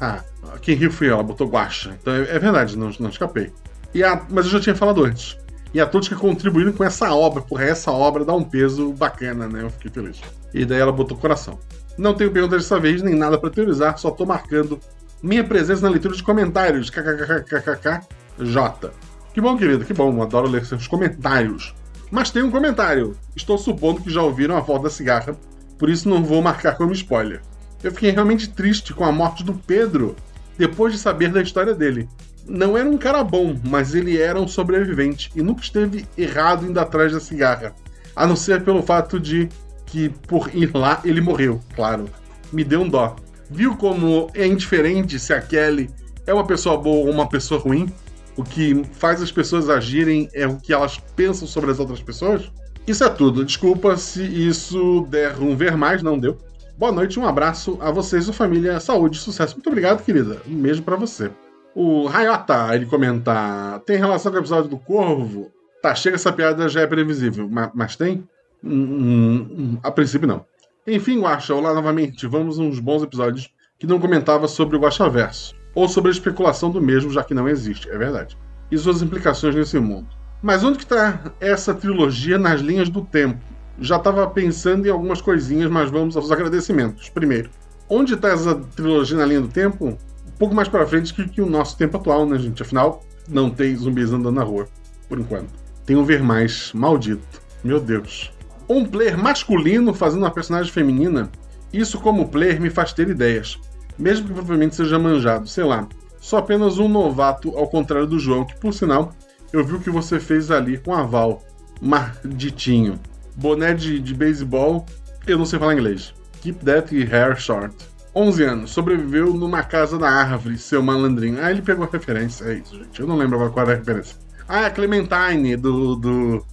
[0.62, 1.98] Quem riu foi ela, botou guacha.
[2.00, 3.52] Então é, é verdade, não, não escapei.
[3.94, 5.38] E a, mas eu já tinha falado antes.
[5.74, 9.48] E a todos que contribuíram com essa obra, porra, essa obra dá um peso bacana,
[9.48, 9.64] né?
[9.64, 10.22] Eu fiquei feliz.
[10.54, 11.60] E daí ela botou coração.
[11.98, 14.80] Não tenho perguntas dessa vez, nem nada para teorizar, só tô marcando
[15.22, 16.90] minha presença na leitura de comentários.
[16.90, 18.02] KKKKKK
[18.40, 18.92] J.
[19.34, 20.22] Que bom, querido, que bom.
[20.22, 21.74] Adoro ler seus comentários.
[22.10, 23.18] Mas tem um comentário.
[23.36, 25.36] Estou supondo que já ouviram a voz da cigarra,
[25.78, 27.42] por isso não vou marcar como spoiler.
[27.84, 30.16] Eu fiquei realmente triste com a morte do Pedro,
[30.58, 32.10] depois de saber da história dele.
[32.48, 36.80] Não era um cara bom, mas ele era um sobrevivente e nunca esteve errado indo
[36.80, 37.76] atrás da cigarra.
[38.16, 39.50] A não ser pelo fato de
[39.86, 42.10] que, por ir lá, ele morreu, claro.
[42.52, 43.16] Me deu um dó.
[43.50, 45.90] Viu como é indiferente se a Kelly
[46.26, 47.92] é uma pessoa boa ou uma pessoa ruim?
[48.36, 52.52] O que faz as pessoas agirem é o que elas pensam sobre as outras pessoas?
[52.86, 53.44] Isso é tudo.
[53.44, 56.38] Desculpa se isso der um ver mais, não deu.
[56.78, 59.56] Boa noite, um abraço a vocês, a família, saúde, sucesso.
[59.56, 60.42] Muito obrigado, querida.
[60.48, 61.32] Um beijo para você.
[61.80, 65.52] O Rayota, ele comenta: tem relação com o episódio do Corvo?
[65.80, 68.28] Tá, chega essa piada já é previsível, mas, mas tem?
[68.64, 70.44] Hum, hum, hum, a princípio, não.
[70.88, 72.26] Enfim, Guaxa, olá novamente.
[72.26, 76.82] Vamos uns bons episódios que não comentava sobre o Guaxaverso, ou sobre a especulação do
[76.82, 78.36] mesmo, já que não existe, é verdade,
[78.72, 80.08] e suas implicações nesse mundo.
[80.42, 83.40] Mas onde que tá essa trilogia nas linhas do tempo?
[83.80, 87.08] Já estava pensando em algumas coisinhas, mas vamos aos agradecimentos.
[87.10, 87.52] Primeiro,
[87.88, 89.96] onde está essa trilogia na linha do tempo?
[90.38, 92.62] Pouco mais para frente que, que, o nosso tempo atual, né, gente?
[92.62, 94.68] Afinal, não tem zumbis andando na rua,
[95.10, 95.50] por enquanto.
[95.86, 97.42] Tem um ver mais maldito.
[97.64, 98.32] Meu Deus.
[98.70, 101.30] Um player masculino fazendo uma personagem feminina?
[101.74, 103.60] Isso, como player, me faz ter ideias.
[103.98, 105.88] Mesmo que provavelmente seja manjado, sei lá.
[106.20, 109.14] Sou apenas um novato, ao contrário do João, que, por sinal,
[109.52, 111.42] eu vi o que você fez ali com a Val.
[111.82, 113.00] Marditinho.
[113.36, 114.86] Boné de, de beisebol.
[115.26, 116.14] Eu não sei falar inglês.
[116.42, 117.74] Keep that hair short.
[118.18, 118.72] 11 anos.
[118.72, 121.38] Sobreviveu numa casa da árvore, seu malandrinho.
[121.42, 122.46] Ah, ele pegou a referência.
[122.46, 123.00] É isso, gente.
[123.00, 124.18] Eu não lembro qual era a referência.
[124.48, 126.46] Ah, é a Clementine, do, do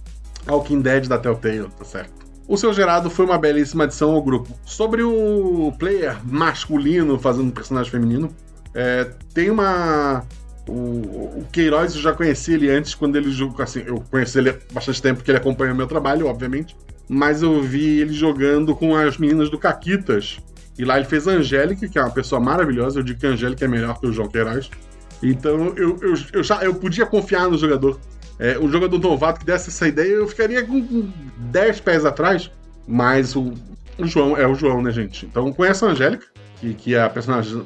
[0.47, 2.13] Walking Dead da Telltale, tá certo.
[2.47, 4.55] O seu gerado foi uma belíssima adição ao grupo.
[4.65, 8.29] Sobre o player masculino fazendo personagem feminino,
[8.73, 10.23] é, tem uma
[10.67, 13.61] o, o Queiroz eu já conheci ele antes, quando ele jogou.
[13.61, 16.75] Assim, eu conheci ele há bastante tempo, porque ele acompanha o meu trabalho, obviamente.
[17.07, 20.39] Mas eu vi ele jogando com as meninas do Caquitas.
[20.77, 22.99] E lá ele fez Angélica, que é uma pessoa maravilhosa.
[22.99, 24.69] Eu digo que a Angélica é melhor que o João Queiroz.
[25.23, 27.99] Então eu, eu, eu, já, eu podia confiar no jogador.
[28.37, 32.51] É, um jogador novato que desse essa ideia, eu ficaria com 10 pés atrás.
[32.87, 33.53] Mas o,
[33.97, 35.25] o João é o João, né, gente?
[35.25, 36.25] Então conhece a Angélica,
[36.59, 37.09] que, que é a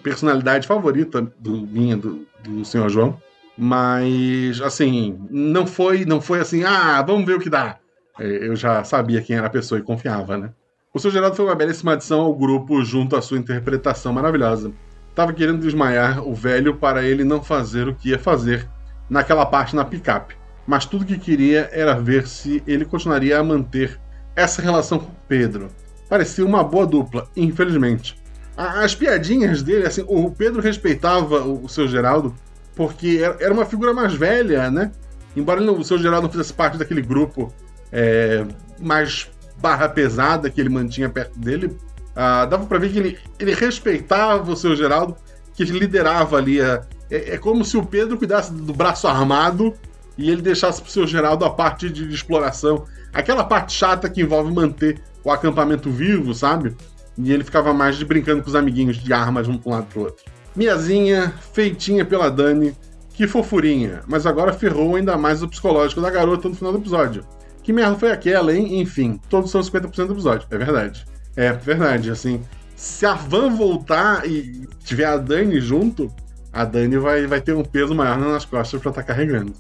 [0.02, 3.20] personalidade favorita do, minha, do, do senhor João.
[3.58, 7.78] Mas, assim, não foi, não foi assim, ah, vamos ver o que dá.
[8.18, 10.52] É, eu já sabia quem era a pessoa e confiava, né?
[11.00, 14.74] O seu Geraldo foi uma belíssima adição ao grupo junto à sua interpretação maravilhosa.
[15.16, 18.68] Tava querendo desmaiar o velho para ele não fazer o que ia fazer
[19.10, 20.36] naquela parte na picape.
[20.68, 23.98] Mas tudo que queria era ver se ele continuaria a manter
[24.36, 25.70] essa relação com Pedro.
[26.10, 28.22] Parecia uma boa dupla, infelizmente.
[28.58, 32.36] As piadinhas dele, assim, o Pedro respeitava o seu Geraldo
[32.76, 34.92] porque era uma figura mais velha, né?
[35.34, 37.54] Embora o seu Geraldo não fizesse parte daquele grupo
[37.90, 38.46] é,
[38.82, 39.30] mais
[39.62, 41.76] barra pesada que ele mantinha perto dele,
[42.16, 45.16] ah, dava para ver que ele, ele respeitava o seu Geraldo,
[45.54, 46.62] que liderava ali.
[46.62, 49.74] A, é, é, como se o Pedro cuidasse do braço armado
[50.18, 52.86] e ele deixasse pro seu Geraldo a parte de, de exploração.
[53.14, 56.76] Aquela parte chata que envolve manter o acampamento vivo, sabe?
[57.18, 59.88] E ele ficava mais de brincando com os amiguinhos de armas um para um lado
[59.88, 60.24] pro outro.
[60.56, 62.76] Miazinha, feitinha pela Dani,
[63.14, 67.26] que fofurinha, mas agora ferrou ainda mais o psicológico da garota no final do episódio.
[67.70, 68.82] Que merda foi aquela, hein?
[68.82, 71.06] Enfim, todos são 50% do episódio, é verdade.
[71.36, 72.42] É verdade, assim.
[72.76, 76.12] Se a Van voltar e tiver a Dani junto,
[76.52, 79.54] a Dani vai, vai ter um peso maior nas costas para estar tá carregando.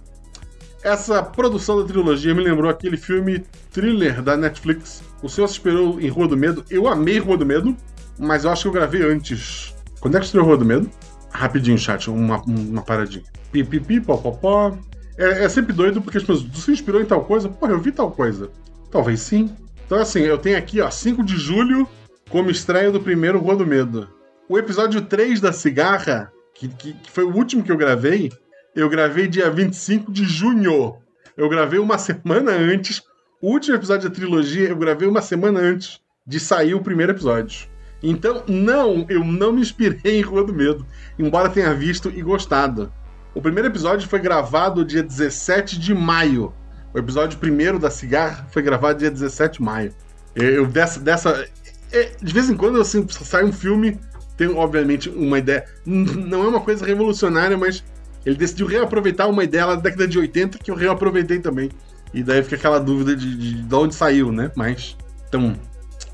[0.81, 5.03] Essa produção da trilogia me lembrou aquele filme thriller da Netflix.
[5.21, 6.65] O senhor se esperou em Rua do Medo.
[6.67, 7.77] Eu amei Rua do Medo,
[8.17, 9.75] mas eu acho que eu gravei antes.
[9.99, 10.89] Quando é que estreou Rua do Medo?
[11.29, 13.23] Rapidinho, chat, uma, uma paradinha.
[13.51, 14.75] Pipipi, popopó.
[15.19, 16.49] É, é sempre doido porque as pessoas.
[16.55, 17.49] Se inspirou em tal coisa?
[17.49, 18.49] Porra, eu vi tal coisa.
[18.89, 19.53] Talvez sim.
[19.85, 21.87] Então, assim, eu tenho aqui, ó, 5 de julho,
[22.29, 24.07] como estreia do primeiro Rua do Medo.
[24.47, 28.31] O episódio 3 da Cigarra, que, que, que foi o último que eu gravei,
[28.75, 30.95] eu gravei dia 25 de junho.
[31.35, 33.01] Eu gravei uma semana antes,
[33.41, 37.67] O último episódio da trilogia eu gravei uma semana antes de sair o primeiro episódio.
[38.01, 40.85] Então, não, eu não me inspirei em Rua do Medo,
[41.17, 42.91] embora tenha visto e gostado.
[43.39, 46.51] O primeiro episódio foi gravado dia 17 de maio.
[46.93, 49.93] O episódio primeiro da Cigarra foi gravado dia 17 de maio.
[50.35, 51.47] Eu, dessa, dessa.
[51.89, 53.97] é, De vez em quando assim, sai um filme,
[54.35, 55.63] tem obviamente uma ideia.
[55.85, 57.81] Não é uma coisa revolucionária, mas
[58.25, 61.69] ele decidiu reaproveitar uma ideia lá da década de 80 que eu reaproveitei também.
[62.13, 64.51] E daí fica aquela dúvida de, de, de onde saiu, né?
[64.53, 64.97] Mas.
[65.29, 65.55] Então,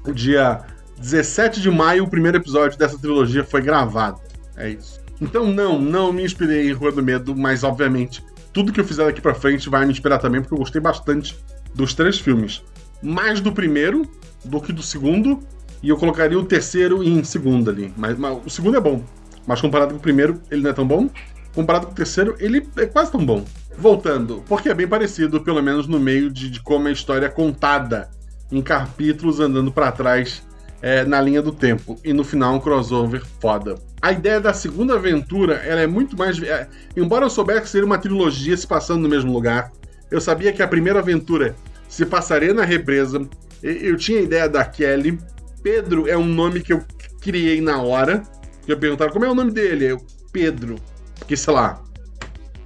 [0.06, 0.62] o dia
[1.00, 4.22] 17 de maio, o primeiro episódio dessa trilogia foi gravado.
[4.56, 5.04] É isso.
[5.26, 9.06] Então, não, não me inspirei em Rua do Medo, mas obviamente tudo que eu fizer
[9.06, 11.36] daqui pra frente vai me inspirar também, porque eu gostei bastante
[11.74, 12.64] dos três filmes.
[13.02, 14.08] Mais do primeiro
[14.46, 15.40] do que do segundo,
[15.82, 17.92] e eu colocaria o terceiro em segundo ali.
[17.98, 19.04] Mas, mas o segundo é bom,
[19.48, 21.10] mas comparado com o primeiro, ele não é tão bom.
[21.54, 23.44] Comparado com o terceiro, ele é quase tão bom.
[23.78, 27.30] Voltando, porque é bem parecido, pelo menos no meio de, de como a história é
[27.30, 28.10] contada,
[28.52, 30.44] em capítulos andando para trás
[30.82, 32.00] é, na linha do tempo.
[32.04, 33.76] E no final um crossover foda.
[34.02, 36.42] A ideia da segunda aventura, ela é muito mais.
[36.42, 39.72] é, embora eu soubesse que seria uma trilogia se passando no mesmo lugar,
[40.12, 41.56] eu sabia que a primeira aventura
[41.88, 43.28] se passaria na represa.
[43.64, 45.20] Eu tinha a ideia da Kelly.
[45.64, 46.84] Pedro é um nome que eu
[47.20, 48.22] criei na hora.
[48.68, 49.86] Eu perguntaram como é o nome dele.
[49.86, 50.76] Eu, Pedro.
[51.18, 51.82] Porque, sei lá.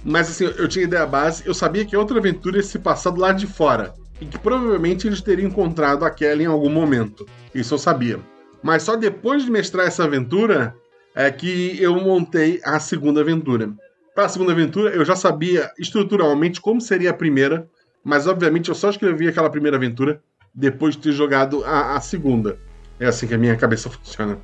[0.04, 1.42] Mas assim, eu tinha ideia base.
[1.46, 3.94] Eu sabia que a outra aventura ia se passar do lado de fora.
[4.20, 7.26] E que provavelmente eles teriam encontrado a Kelly em algum momento.
[7.54, 8.20] Isso eu sabia.
[8.62, 10.74] Mas só depois de mestrar essa aventura
[11.14, 13.72] é que eu montei a segunda aventura.
[14.14, 17.66] Para a segunda aventura, eu já sabia estruturalmente como seria a primeira,
[18.04, 20.20] mas obviamente eu só escrevi aquela primeira aventura
[20.54, 22.58] depois de ter jogado a, a segunda.
[22.98, 24.38] É assim que a minha cabeça funciona.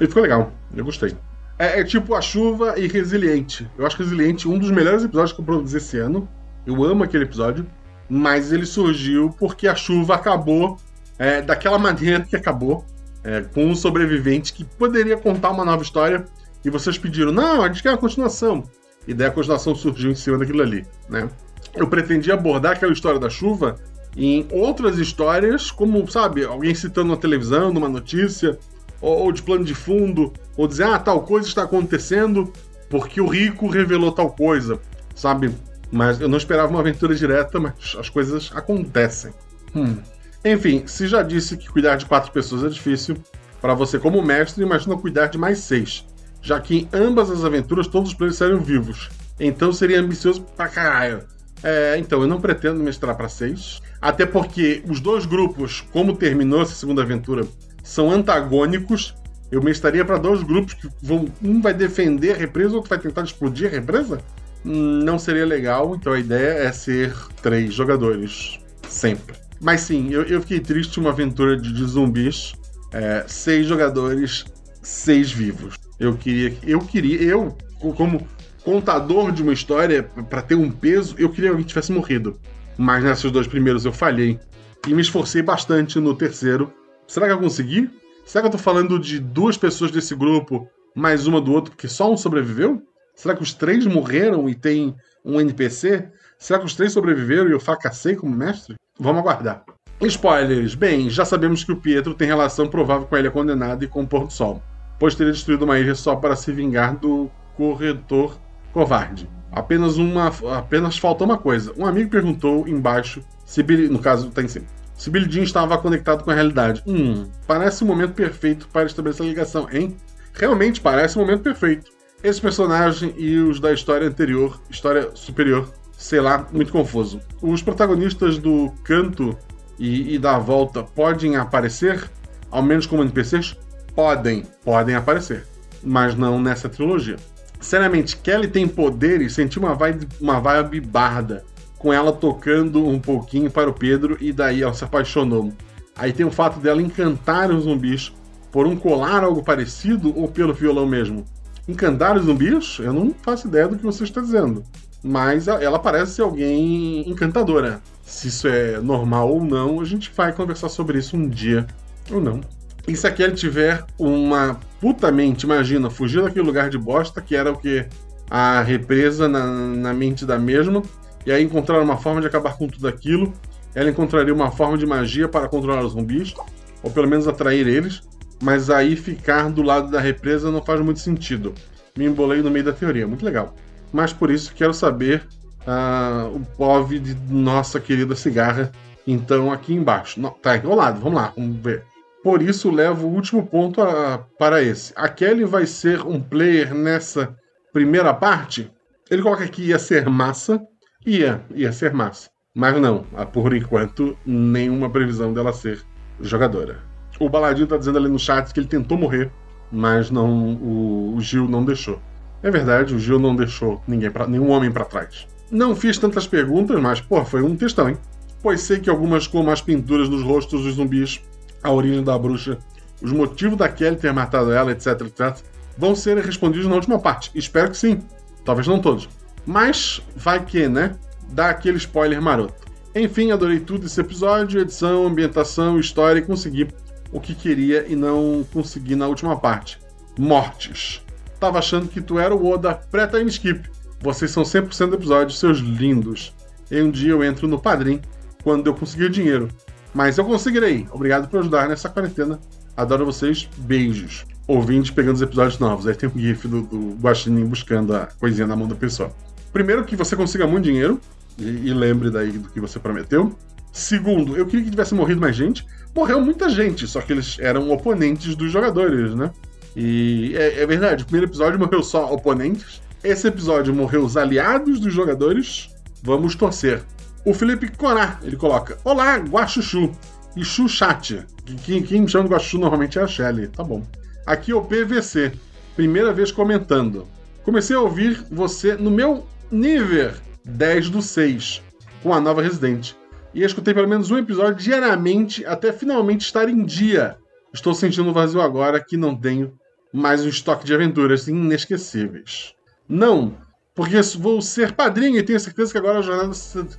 [0.00, 1.16] E ficou legal, eu gostei.
[1.58, 3.68] É, é tipo a chuva e resiliente.
[3.78, 6.28] Eu acho resiliente um dos melhores episódios que eu produzi esse ano.
[6.66, 7.66] Eu amo aquele episódio,
[8.14, 10.76] mas ele surgiu porque a chuva acabou
[11.18, 12.84] é, daquela maneira que acabou
[13.24, 16.26] é, com um sobrevivente que poderia contar uma nova história
[16.62, 18.64] e vocês pediram, não, a gente quer uma continuação.
[19.08, 21.26] E daí a continuação surgiu em cima daquilo ali, né?
[21.74, 23.76] Eu pretendia abordar aquela história da chuva
[24.14, 28.58] em outras histórias, como, sabe, alguém citando na televisão, numa notícia,
[29.00, 32.52] ou, ou de plano de fundo, ou dizer, ah, tal coisa está acontecendo
[32.90, 34.78] porque o rico revelou tal coisa,
[35.14, 35.50] sabe?
[35.92, 39.32] Mas eu não esperava uma aventura direta, mas as coisas acontecem.
[39.76, 39.98] Hum.
[40.44, 43.16] Enfim, se já disse que cuidar de quatro pessoas é difícil,
[43.60, 46.04] para você como mestre, imagina cuidar de mais seis,
[46.40, 49.10] já que em ambas as aventuras todos os players seriam vivos.
[49.38, 51.24] Então seria ambicioso pra caralho.
[51.62, 56.60] É, então, eu não pretendo mestrar para seis, até porque os dois grupos, como terminou
[56.60, 57.46] essa segunda aventura,
[57.84, 59.14] são antagônicos.
[59.50, 61.28] Eu mestraria para dois grupos que vão.
[61.42, 64.18] Um vai defender a represa, outro vai tentar explodir a represa.
[64.64, 68.58] Não seria legal, então a ideia é ser três jogadores.
[68.88, 69.36] Sempre.
[69.60, 72.52] Mas sim, eu, eu fiquei triste uma aventura de, de zumbis.
[72.92, 74.44] É, seis jogadores,
[74.82, 75.76] seis vivos.
[75.98, 76.54] Eu queria.
[76.62, 77.22] Eu queria.
[77.22, 77.56] Eu,
[77.96, 78.26] como
[78.64, 82.38] contador de uma história, para ter um peso, eu queria que alguém tivesse morrido.
[82.76, 84.38] Mas nesses dois primeiros eu falhei.
[84.86, 86.72] E me esforcei bastante no terceiro.
[87.06, 87.90] Será que eu consegui?
[88.24, 91.88] Será que eu tô falando de duas pessoas desse grupo, mais uma do outro, porque
[91.88, 92.82] só um sobreviveu?
[93.22, 96.08] Será que os três morreram e tem um NPC?
[96.36, 98.74] Será que os três sobreviveram e eu fracassei como mestre?
[98.98, 99.62] Vamos aguardar.
[100.00, 100.74] Spoilers.
[100.74, 104.02] Bem, já sabemos que o Pietro tem relação provável com a Ilha Condenada e com
[104.02, 104.60] o Pôr do Sol,
[104.98, 108.40] pois teria destruído uma ilha só para se vingar do corretor
[108.72, 109.30] covarde.
[109.52, 111.72] Apenas uma, apenas falta uma coisa.
[111.78, 115.78] Um amigo perguntou embaixo se Billy, no caso tá em cima, se Billy Jean estava
[115.78, 116.82] conectado com a realidade.
[116.84, 119.96] Hum, parece o momento perfeito para estabelecer a ligação, hein?
[120.34, 122.01] Realmente parece o momento perfeito.
[122.22, 127.20] Esse personagem e os da história anterior, história superior, sei lá, muito confuso.
[127.40, 129.36] Os protagonistas do canto
[129.76, 132.08] e, e da volta podem aparecer,
[132.48, 133.56] ao menos como NPCs?
[133.92, 135.44] Podem, podem aparecer,
[135.82, 137.16] mas não nessa trilogia.
[137.60, 141.44] Sinceramente, Kelly tem poderes, senti uma vibe, uma vibe barda,
[141.76, 145.52] com ela tocando um pouquinho para o Pedro e daí ela se apaixonou.
[145.96, 148.12] Aí tem o fato dela encantar os zumbis
[148.52, 151.24] por um colar algo parecido ou pelo violão mesmo.
[151.68, 152.78] Encantar os zumbis?
[152.80, 154.64] Eu não faço ideia do que você está dizendo.
[155.02, 157.80] Mas ela parece ser alguém encantadora.
[158.04, 161.66] Se isso é normal ou não, a gente vai conversar sobre isso um dia
[162.10, 162.40] ou não.
[162.86, 167.36] E se a Kelly tiver uma puta mente, imagina, fugir daquele lugar de bosta que
[167.36, 167.86] era o que?
[168.28, 170.82] A represa na, na mente da mesma,
[171.24, 173.32] e aí encontrar uma forma de acabar com tudo aquilo.
[173.74, 176.34] Ela encontraria uma forma de magia para controlar os zumbis,
[176.82, 178.02] ou pelo menos atrair eles,
[178.42, 181.54] mas aí ficar do lado da represa não faz muito sentido.
[181.96, 183.54] Me embolei no meio da teoria, muito legal.
[183.92, 185.26] Mas por isso quero saber
[185.66, 188.72] ah, o POV de nossa querida cigarra
[189.06, 190.20] Então, aqui embaixo.
[190.20, 191.84] Não, tá enrolado, vamos lá, vamos ver.
[192.22, 194.92] Por isso, levo o último ponto a- para esse.
[194.94, 197.34] A Kelly vai ser um player nessa
[197.72, 198.70] primeira parte?
[199.10, 200.60] Ele coloca aqui ia ser massa.
[201.04, 202.30] Ia, ia ser massa.
[202.54, 205.82] Mas não, por enquanto, nenhuma previsão dela ser
[206.20, 206.78] jogadora.
[207.18, 209.30] O Baladinho tá dizendo ali no chat que ele tentou morrer,
[209.70, 212.00] mas não o, o Gil não deixou.
[212.42, 215.26] É verdade, o Gil não deixou ninguém pra, nenhum homem para trás.
[215.50, 217.96] Não fiz tantas perguntas, mas, pô, foi um textão, hein?
[218.42, 221.20] Pois sei que algumas, como as pinturas nos rostos dos zumbis,
[221.62, 222.58] a origem da bruxa,
[223.00, 225.36] os motivos da Kelly ter matado ela, etc, etc,
[225.76, 227.30] vão ser respondidos na última parte.
[227.34, 228.00] Espero que sim.
[228.44, 229.08] Talvez não todos.
[229.46, 230.96] Mas vai que, né?
[231.30, 232.54] Dá aquele spoiler maroto.
[232.94, 236.68] Enfim, adorei tudo esse episódio, edição, ambientação, história e consegui
[237.12, 239.78] o que queria e não consegui na última parte.
[240.18, 241.02] Mortes.
[241.38, 243.68] Tava achando que tu era o Oda pré-time skip.
[244.00, 246.34] Vocês são 100% do episódio, seus lindos.
[246.70, 248.00] E um dia eu entro no Padrim
[248.42, 249.48] quando eu conseguir dinheiro.
[249.94, 250.86] Mas eu conseguirei.
[250.90, 252.40] Obrigado por ajudar nessa quarentena.
[252.76, 253.48] Adoro vocês.
[253.58, 254.24] Beijos.
[254.46, 255.86] Ouvintes pegando os episódios novos.
[255.86, 259.12] Aí tem o gif do, do Guaxinim buscando a coisinha na mão da pessoa.
[259.52, 261.00] Primeiro, que você consiga muito dinheiro.
[261.38, 263.36] E, e lembre daí do que você prometeu.
[263.72, 265.66] Segundo, eu queria que tivesse morrido mais gente.
[265.94, 269.30] Morreu muita gente, só que eles eram oponentes dos jogadores, né?
[269.74, 272.82] E é, é verdade, o primeiro episódio morreu só oponentes.
[273.02, 275.70] Esse episódio morreu os aliados dos jogadores.
[276.02, 276.82] Vamos torcer.
[277.24, 279.90] O Felipe Corá, ele coloca: Olá, Guaxuxu
[280.36, 281.24] e Xuxate.
[281.64, 283.48] Quem, quem me chama de Guaxuxu normalmente é a Shelly.
[283.48, 283.82] Tá bom.
[284.26, 285.32] Aqui é o PVC.
[285.74, 287.06] Primeira vez comentando.
[287.42, 290.12] Comecei a ouvir você no meu nível
[290.44, 291.62] 10 do 6,
[292.02, 292.92] com a nova Resident.
[293.34, 297.16] E escutei pelo menos um episódio diariamente até finalmente estar em dia.
[297.52, 299.54] Estou sentindo um vazio agora que não tenho
[299.92, 302.54] mais um estoque de aventuras inesquecíveis.
[302.88, 303.34] Não,
[303.74, 306.32] porque vou ser padrinho e tenho certeza que agora a jornada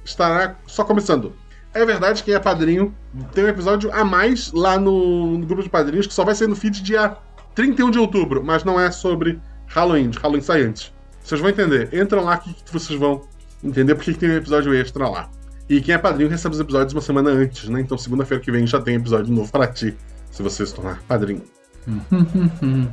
[0.04, 1.34] estará só começando.
[1.74, 2.96] É verdade que é padrinho,
[3.34, 6.48] tem um episódio a mais lá no, no grupo de padrinhos que só vai sair
[6.48, 7.18] no feed dia
[7.56, 10.94] 31 de outubro, mas não é sobre Halloween, Halloween sai antes.
[11.24, 11.92] Vocês vão entender.
[11.94, 13.22] Entram lá que vocês vão
[13.64, 15.30] entender porque que tem um episódio extra lá.
[15.70, 17.80] E quem é padrinho recebe os episódios uma semana antes, né?
[17.80, 19.96] Então segunda-feira que vem já tem episódio novo para ti,
[20.32, 21.44] se você se tornar padrinho.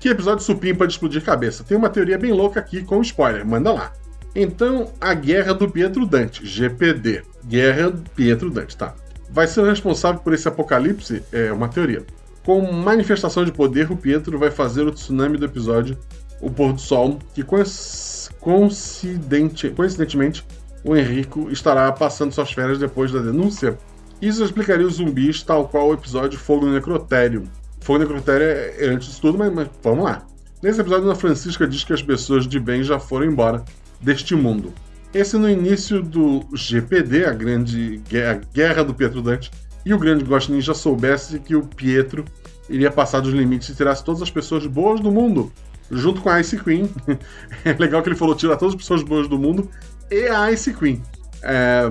[0.00, 1.64] que episódio supimpa de explodir cabeça?
[1.64, 3.92] Tem uma teoria bem louca aqui com spoiler, manda lá.
[4.34, 7.22] Então, a Guerra do Pietro Dante, GPD.
[7.46, 8.94] Guerra do Pietro Dante, tá.
[9.30, 11.22] Vai ser o responsável por esse apocalipse?
[11.32, 12.04] É uma teoria.
[12.44, 15.98] Com manifestação de poder, o Pietro vai fazer o tsunami do episódio
[16.40, 17.42] O Pôr do Sol, que
[18.40, 20.46] coincidente, coincidentemente
[20.84, 23.78] o Henrico estará passando suas férias depois da denúncia.
[24.20, 27.44] Isso explicaria os zumbis, tal qual o episódio Fogo no Necrotério.
[27.80, 30.26] Fogo no Necrotério é, é antes de tudo, mas, mas vamos lá.
[30.62, 33.64] Nesse episódio, Ana Francisca diz que as pessoas de bem já foram embora
[34.00, 34.72] deste mundo.
[35.14, 39.50] Esse no início do GPD, a grande guerra, guerra do Pietro Dante,
[39.86, 42.24] e o grande Ghost já soubesse que o Pietro
[42.68, 45.50] iria passar dos limites e tirasse todas as pessoas boas do mundo,
[45.90, 46.90] junto com a Ice Queen.
[47.64, 49.70] é legal que ele falou tirar todas as pessoas boas do mundo
[50.10, 51.02] e a Ice Queen.
[51.42, 51.90] É,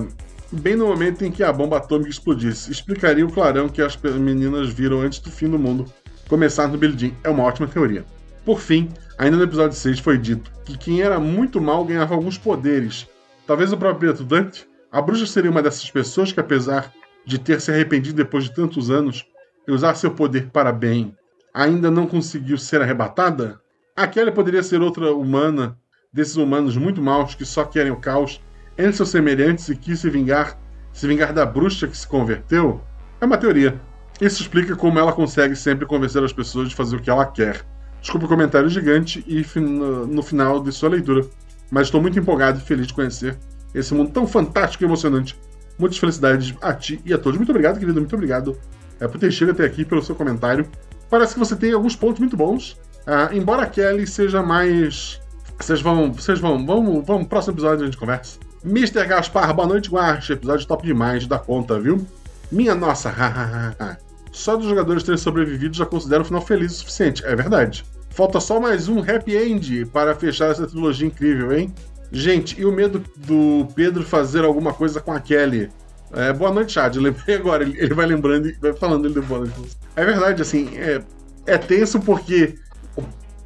[0.52, 2.70] bem no momento em que a bomba atômica explodisse.
[2.70, 5.84] Explicaria o clarão que as meninas viram antes do fim do mundo
[6.28, 7.12] começar no Billie Jean.
[7.24, 8.04] É uma ótima teoria.
[8.44, 8.88] Por fim,
[9.18, 13.08] ainda no episódio 6 foi dito que quem era muito mal ganhava alguns poderes.
[13.46, 14.66] Talvez o próprio Dante.
[14.90, 16.92] A bruxa seria uma dessas pessoas que, apesar
[17.26, 19.26] de ter se arrependido depois de tantos anos
[19.66, 21.14] e usar seu poder para bem,
[21.52, 23.60] ainda não conseguiu ser arrebatada?
[23.94, 25.76] Aquela poderia ser outra humana,
[26.18, 28.40] desses humanos muito maus que só querem o caos
[28.76, 30.58] entre seus semelhantes e quis se vingar,
[30.92, 32.80] se vingar da bruxa que se converteu?
[33.20, 33.80] É uma teoria.
[34.20, 37.64] Isso explica como ela consegue sempre convencer as pessoas de fazer o que ela quer.
[38.00, 41.24] Desculpa o comentário gigante e no final de sua leitura,
[41.70, 43.38] mas estou muito empolgado e feliz de conhecer
[43.72, 45.38] esse mundo tão fantástico e emocionante.
[45.78, 47.38] Muitas felicidades a ti e a todos.
[47.38, 48.00] Muito obrigado, querido.
[48.00, 48.58] Muito obrigado
[48.98, 50.66] é, por ter chegado até aqui, pelo seu comentário.
[51.08, 52.72] Parece que você tem alguns pontos muito bons.
[53.06, 55.20] Uh, embora a Kelly seja mais.
[55.58, 56.12] Vocês vão.
[56.12, 56.64] Vocês vão.
[56.64, 57.26] Vamos, vamos.
[57.26, 58.38] Próximo episódio a gente conversa.
[58.64, 59.06] Mr.
[59.06, 60.32] Gaspar, boa noite, Guache.
[60.32, 62.06] Episódio top demais da conta, viu?
[62.50, 63.12] Minha nossa,
[64.32, 67.24] Só dos jogadores terem sobrevivido já considero o final feliz o suficiente.
[67.24, 67.84] É verdade.
[68.10, 71.72] Falta só mais um happy end para fechar essa trilogia incrível, hein?
[72.10, 75.70] Gente, e o medo do Pedro fazer alguma coisa com a Kelly?
[76.12, 76.96] É, boa noite, Chad.
[76.96, 77.62] Lembrei agora.
[77.62, 79.76] Ele, ele vai lembrando e vai falando ele boa noite.
[79.94, 81.02] É verdade, assim, é,
[81.46, 82.54] é tenso porque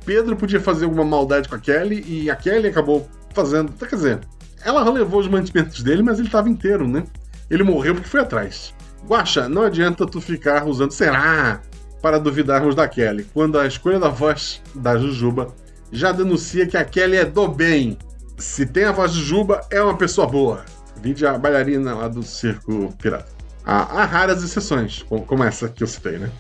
[0.05, 3.73] Pedro podia fazer alguma maldade com a Kelly e a Kelly acabou fazendo.
[3.73, 4.21] Quer dizer,
[4.65, 7.05] ela relevou os mantimentos dele, mas ele estava inteiro, né?
[7.51, 8.75] Ele morreu porque foi atrás.
[9.07, 11.61] Guaxa, não adianta tu ficar usando será
[12.01, 15.55] para duvidarmos da Kelly, quando a escolha da voz da Jujuba
[15.91, 17.97] já denuncia que a Kelly é do bem.
[18.39, 20.65] Se tem a voz de Juba, é uma pessoa boa.
[21.01, 23.31] Vide a bailarina lá do circo pirata.
[23.65, 26.31] Há, há raras exceções, como essa que eu citei, né?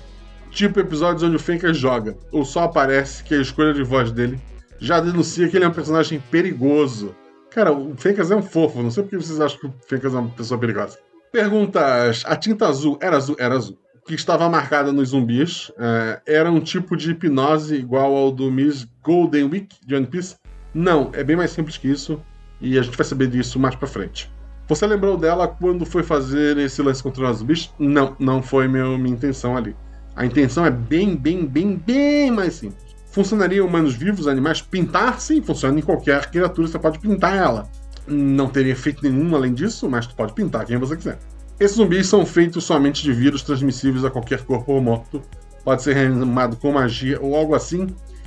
[0.52, 4.38] Tipo episódios onde o Fencas joga, ou só aparece que a escolha de voz dele
[4.78, 7.14] já denuncia que ele é um personagem perigoso.
[7.50, 10.14] Cara, o Fencas é um fofo, não sei por que vocês acham que o Fencas
[10.14, 10.98] é uma pessoa perigosa.
[11.32, 13.34] Perguntas: a tinta azul era azul?
[13.38, 13.78] Era azul.
[14.06, 18.86] Que estava marcada nos zumbis é, era um tipo de hipnose igual ao do Miss
[19.02, 20.36] Golden Week de One Piece?
[20.74, 22.20] Não, é bem mais simples que isso
[22.60, 24.30] e a gente vai saber disso mais pra frente.
[24.68, 27.72] Você lembrou dela quando foi fazer esse lance contra os zumbis?
[27.78, 29.74] Não, não foi meu, minha intenção ali.
[30.14, 32.82] A intenção é bem, bem, bem, bem mais simples.
[33.10, 34.62] Funcionaria humanos vivos, animais?
[34.62, 37.68] Pintar, sim, funciona em qualquer criatura, você pode pintar ela.
[38.06, 41.18] Não teria efeito nenhum além disso, mas tu pode pintar quem você quiser.
[41.60, 45.22] Esses zumbis são feitos somente de vírus transmissíveis a qualquer corpo morto.
[45.64, 47.86] Pode ser reanimado com magia ou algo assim.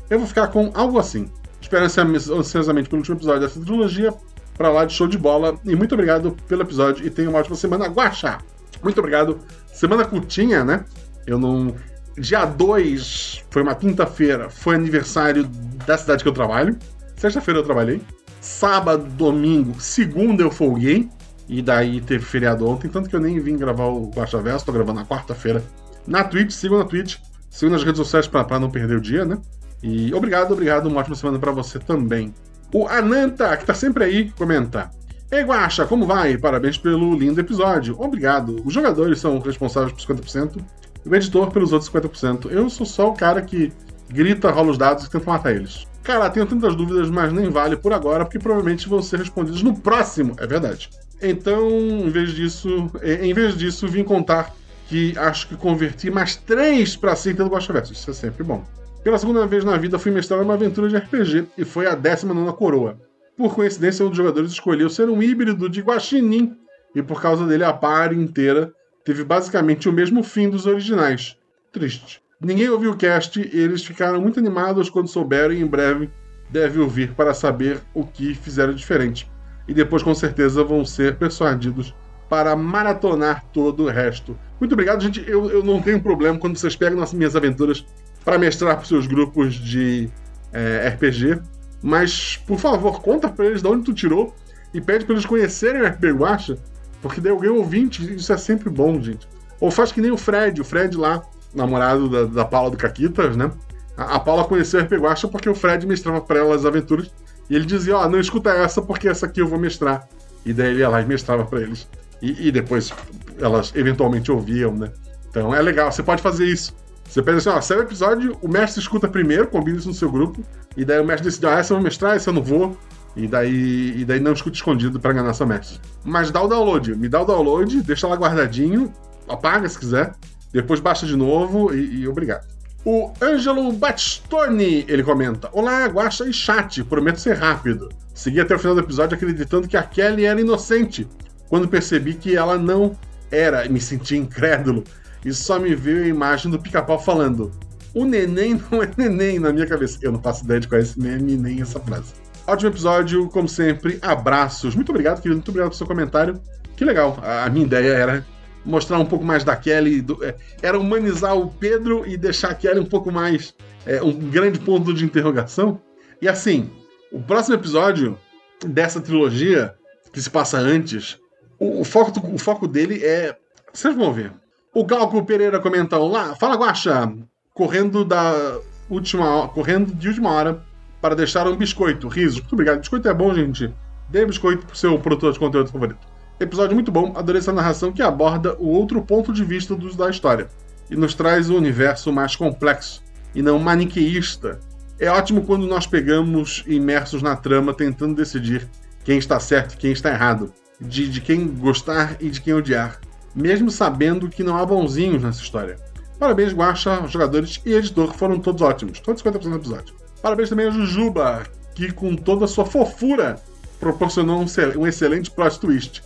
[0.09, 1.29] Eu vou ficar com algo assim.
[1.59, 4.13] Espero ansiosamente pelo último episódio dessa trilogia.
[4.55, 5.59] Pra lá de show de bola.
[5.65, 7.87] E muito obrigado pelo episódio e tenha uma ótima semana.
[7.87, 8.37] Guaxa!
[8.81, 9.39] Muito obrigado.
[9.73, 10.85] Semana curtinha, né?
[11.25, 11.75] Eu não.
[12.17, 15.45] Dia 2 foi uma quinta-feira, foi aniversário
[15.85, 16.77] da cidade que eu trabalho.
[17.17, 18.01] Sexta-feira eu trabalhei.
[18.39, 21.09] Sábado, domingo, segunda eu folguei.
[21.47, 24.71] E daí teve feriado ontem, tanto que eu nem vim gravar o Guaxa Verso, tô
[24.71, 25.63] gravando na quarta-feira.
[26.07, 27.17] Na Twitch, sigam na Twitch,
[27.49, 29.37] sigam nas redes sociais para não perder o dia, né?
[29.83, 32.33] E obrigado, obrigado, uma ótima semana para você também.
[32.73, 34.89] O Ananta, que tá sempre aí, comenta.
[35.31, 36.37] Ei, Guaxa, como vai?
[36.37, 37.95] Parabéns pelo lindo episódio.
[37.99, 38.61] Obrigado.
[38.65, 40.61] Os jogadores são responsáveis por 50%
[41.05, 42.51] o editor pelos outros 50%.
[42.51, 43.71] Eu sou só o cara que
[44.09, 45.85] grita, rola os dados e tenta matar eles.
[46.03, 49.75] Cara, tenho tantas dúvidas, mas nem vale por agora, porque provavelmente vão ser respondidos no
[49.75, 50.35] próximo.
[50.39, 50.89] É verdade.
[51.21, 54.53] Então, em vez disso, em vez disso, vim contar
[54.87, 57.97] que acho que converti mais três para seita do Guaxa Versus.
[57.97, 58.63] Isso é sempre bom.
[59.03, 62.53] Pela segunda vez na vida, fui mestrar uma aventura de RPG e foi a 19
[62.53, 62.99] coroa.
[63.37, 66.55] Por coincidência, um dos jogadores escolheu ser um híbrido de Guaxinim,
[66.95, 68.71] e por causa dele a party inteira
[69.05, 71.37] teve basicamente o mesmo fim dos originais.
[71.71, 72.21] Triste.
[72.41, 76.09] Ninguém ouviu o cast e eles ficaram muito animados quando souberam e em breve
[76.49, 79.29] deve ouvir para saber o que fizeram diferente
[79.67, 81.95] e depois com certeza vão ser persuadidos
[82.29, 84.37] para maratonar todo o resto.
[84.59, 85.23] Muito obrigado, gente.
[85.27, 87.85] Eu, eu não tenho problema quando vocês pegam nas minhas aventuras
[88.23, 90.09] para mestrar para seus grupos de
[90.51, 91.39] é, RPG.
[91.81, 94.35] Mas, por favor, conta para eles de onde tu tirou
[94.73, 96.57] e pede para eles conhecerem o RPG Guacha,
[97.01, 99.27] porque daí alguém ouvinte, isso é sempre bom, gente.
[99.59, 101.23] Ou faz que nem o Fred, o Fred lá,
[101.53, 103.51] namorado da, da Paula do Caquitas, né?
[103.97, 107.11] A, a Paula conheceu o RPG Guacha porque o Fred mestrava para ela as aventuras
[107.49, 110.07] e ele dizia, ó, oh, não escuta essa porque essa aqui eu vou mestrar.
[110.45, 111.87] E daí ele ia lá e mestrava para eles.
[112.21, 112.93] E, e, depois
[113.39, 114.91] elas eventualmente ouviam, né?
[115.29, 116.73] Então é legal, você pode fazer isso.
[117.07, 120.11] Você pensa assim, ó, sai o episódio, o mestre escuta primeiro, combina isso no seu
[120.11, 120.43] grupo,
[120.75, 122.77] e daí o mestre decide, ah, essa eu vou mestrar, essa eu não vou.
[123.15, 125.79] E daí, e daí não escuta escondido para enganar seu mestre.
[126.03, 128.93] Mas dá o download, me dá o download, deixa lá guardadinho,
[129.27, 130.13] apaga se quiser,
[130.51, 132.45] depois baixa de novo e, e obrigado.
[132.83, 137.89] O Ângelo Bastoni, ele comenta: Olá, Guaxa e chat, prometo ser rápido.
[138.13, 141.07] Segui até o final do episódio acreditando que a Kelly era inocente,
[141.49, 142.95] quando percebi que ela não
[143.31, 144.83] era, me senti incrédulo.
[145.23, 147.51] E só me veio a imagem do pica-pau falando:
[147.93, 149.97] O neném não é neném na minha cabeça.
[150.01, 152.13] Eu não faço ideia de qual é esse meme nem essa frase.
[152.47, 153.97] Ótimo episódio, como sempre.
[154.03, 154.75] Abraços.
[154.75, 155.37] Muito obrigado, querido.
[155.37, 156.39] Muito obrigado pelo seu comentário.
[156.77, 157.17] Que legal.
[157.23, 158.25] A minha ideia era
[158.63, 160.01] mostrar um pouco mais da Kelly.
[160.01, 163.55] Do, é, era humanizar o Pedro e deixar a Kelly um pouco mais.
[163.85, 165.81] É, um grande ponto de interrogação.
[166.21, 166.69] E assim,
[167.11, 168.17] o próximo episódio
[168.63, 169.73] dessa trilogia,
[170.13, 171.19] que se passa antes,
[171.59, 173.35] o, o foco, o foco dele é.
[173.73, 174.31] Vocês vão ver.
[174.71, 177.11] O Galco Pereira comentou lá, fala Guaxa,
[177.53, 180.63] correndo da última correndo de última hora
[181.05, 182.07] para deixar um biscoito.
[182.07, 182.39] Risos.
[182.39, 182.79] Muito obrigado.
[182.79, 183.71] Biscoito é bom, gente.
[184.09, 185.99] Dê biscoito pro seu produtor de conteúdo favorito.
[186.39, 190.09] Episódio muito bom, adorei essa narração que aborda o outro ponto de vista dos da
[190.09, 190.47] história
[190.89, 193.03] e nos traz um universo mais complexo
[193.35, 194.59] e não maniqueísta.
[194.99, 198.67] É ótimo quando nós pegamos imersos na trama tentando decidir
[199.03, 200.51] quem está certo e quem está errado,
[200.81, 202.99] de, de quem gostar e de quem odiar,
[203.35, 205.77] mesmo sabendo que não há bonzinhos nessa história.
[206.17, 210.04] Parabéns, Guacha, jogadores e editor foram todos ótimos, todos 50% do episódio.
[210.25, 211.43] Parabéns também a Jujuba,
[211.75, 213.35] que com toda a sua fofura
[213.79, 214.45] proporcionou um,
[214.79, 216.01] um excelente plot twist.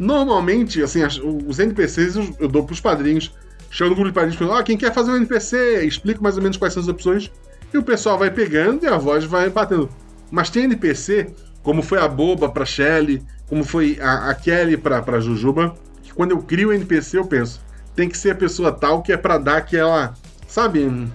[0.00, 0.98] Normalmente, assim,
[1.46, 3.32] os NPCs eu, eu dou pros padrinhos.
[3.70, 5.84] Chamo no grupo de padrinhos falando, ah, quem quer fazer um NPC?
[5.86, 7.30] Explico mais ou menos quais são as opções.
[7.72, 9.88] E o pessoal vai pegando e a voz vai batendo.
[10.28, 11.32] Mas tem NPC,
[11.62, 16.12] como foi a Boba pra Shelly, como foi a, a Kelly pra, pra Jujuba, que
[16.12, 17.60] quando eu crio o NPC eu penso,
[17.94, 20.14] tem que ser a pessoa tal que é pra dar aquela.
[20.48, 21.08] Sabe?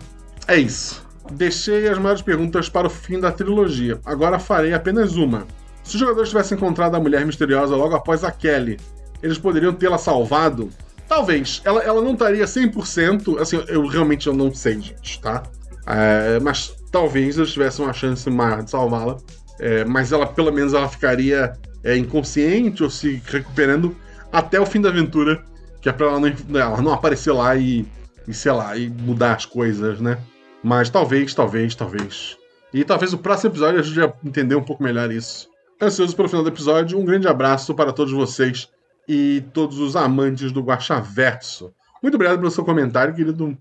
[0.47, 1.05] É isso.
[1.31, 3.99] Deixei as maiores perguntas para o fim da trilogia.
[4.05, 5.45] Agora farei apenas uma
[5.83, 8.79] Se os jogadores tivessem encontrado a mulher misteriosa logo após a Kelly,
[9.21, 10.69] eles poderiam tê-la salvado?
[11.07, 11.61] Talvez.
[11.63, 13.39] Ela, ela não estaria 100%.
[13.39, 15.43] Assim, eu realmente eu não sei, gente, tá?
[15.85, 19.17] É, mas talvez eles tivessem uma chance maior de salvá-la.
[19.59, 21.53] É, mas ela, pelo menos, ela ficaria
[21.83, 23.95] é, inconsciente ou se recuperando
[24.31, 25.43] até o fim da aventura.
[25.81, 27.85] Que é pra ela não, ela não aparecer lá e,
[28.27, 30.17] e, sei lá, e mudar as coisas, né?
[30.63, 32.37] Mas talvez, talvez, talvez.
[32.73, 35.49] E talvez o próximo episódio ajude a entender um pouco melhor isso.
[35.81, 38.69] Ansioso pelo final do episódio, um grande abraço para todos vocês
[39.07, 41.71] e todos os amantes do Guaxaverso.
[42.01, 43.57] Muito obrigado pelo seu comentário, querido.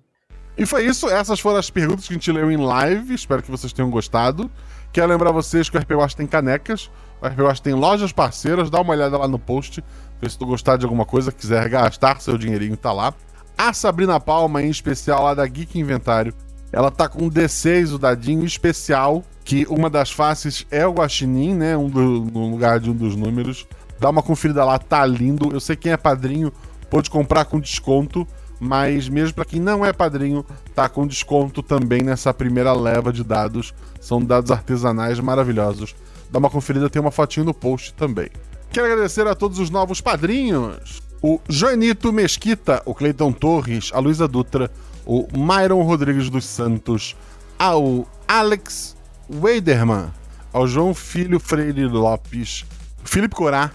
[0.58, 3.14] E foi isso, essas foram as perguntas que a gente leu em live.
[3.14, 4.50] Espero que vocês tenham gostado.
[4.92, 6.90] Quero lembrar vocês que o RP Watch tem canecas,
[7.20, 9.84] o RP Watch tem lojas parceiras, dá uma olhada lá no post,
[10.20, 13.12] vê se tu gostar de alguma coisa, quiser gastar seu dinheirinho, tá lá.
[13.58, 16.32] A Sabrina Palma, em especial, lá da Geek Inventário,
[16.72, 21.54] ela tá com um D6, o dadinho especial, que uma das faces é o guaxinim,
[21.54, 23.66] né, um do, no lugar de um dos números.
[23.98, 25.52] Dá uma conferida lá, tá lindo.
[25.52, 26.52] Eu sei quem é padrinho
[26.90, 28.26] pode comprar com desconto,
[28.58, 30.44] mas mesmo para quem não é padrinho,
[30.74, 33.72] tá com desconto também nessa primeira leva de dados.
[34.00, 35.94] São dados artesanais maravilhosos.
[36.30, 38.28] Dá uma conferida, tem uma fotinho no post também.
[38.70, 41.02] Quero agradecer a todos os novos padrinhos.
[41.22, 44.70] O Joanito Mesquita, o Cleiton Torres, a Luísa Dutra,
[45.06, 47.16] o Myron Rodrigues dos Santos,
[47.58, 48.96] ao Alex
[49.30, 50.10] Weiderman,
[50.52, 52.66] ao João Filho Freire Lopes,
[53.04, 53.70] Felipe Corá,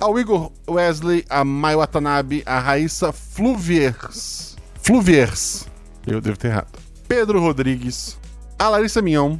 [0.00, 4.56] ao Igor Wesley, a Mai Watanabe, a Raíssa Fluviers.
[4.82, 5.68] Fluviers.
[6.06, 6.78] Eu devo ter errado.
[7.06, 8.18] Pedro Rodrigues,
[8.58, 9.36] a Larissa Mignon,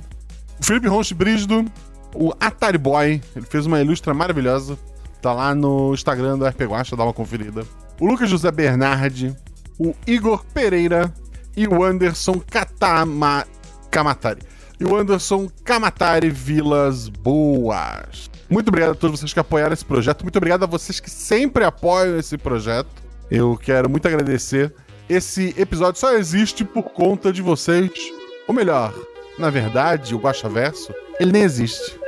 [0.61, 1.65] o Felipe Ronche Brígido,
[2.15, 4.79] o Atari Boy, ele fez uma ilustra maravilhosa.
[5.23, 7.65] Tá lá no Instagram do RP Guacha, dá uma conferida.
[7.99, 9.35] O Lucas José Bernardi,
[9.79, 11.13] o Igor Pereira
[11.57, 13.47] e o Anderson Katama...
[13.91, 14.41] Kamatari.
[14.79, 18.31] E o Anderson Kamatari Vilas Boas.
[18.49, 20.23] Muito obrigado a todos vocês que apoiaram esse projeto.
[20.23, 22.89] Muito obrigado a vocês que sempre apoiam esse projeto.
[23.31, 24.75] Eu quero muito agradecer.
[25.09, 27.91] Esse episódio só existe por conta de vocês.
[28.49, 28.95] Ou melhor,
[29.39, 32.00] na verdade, o Guaxa Verso, ele nem existe.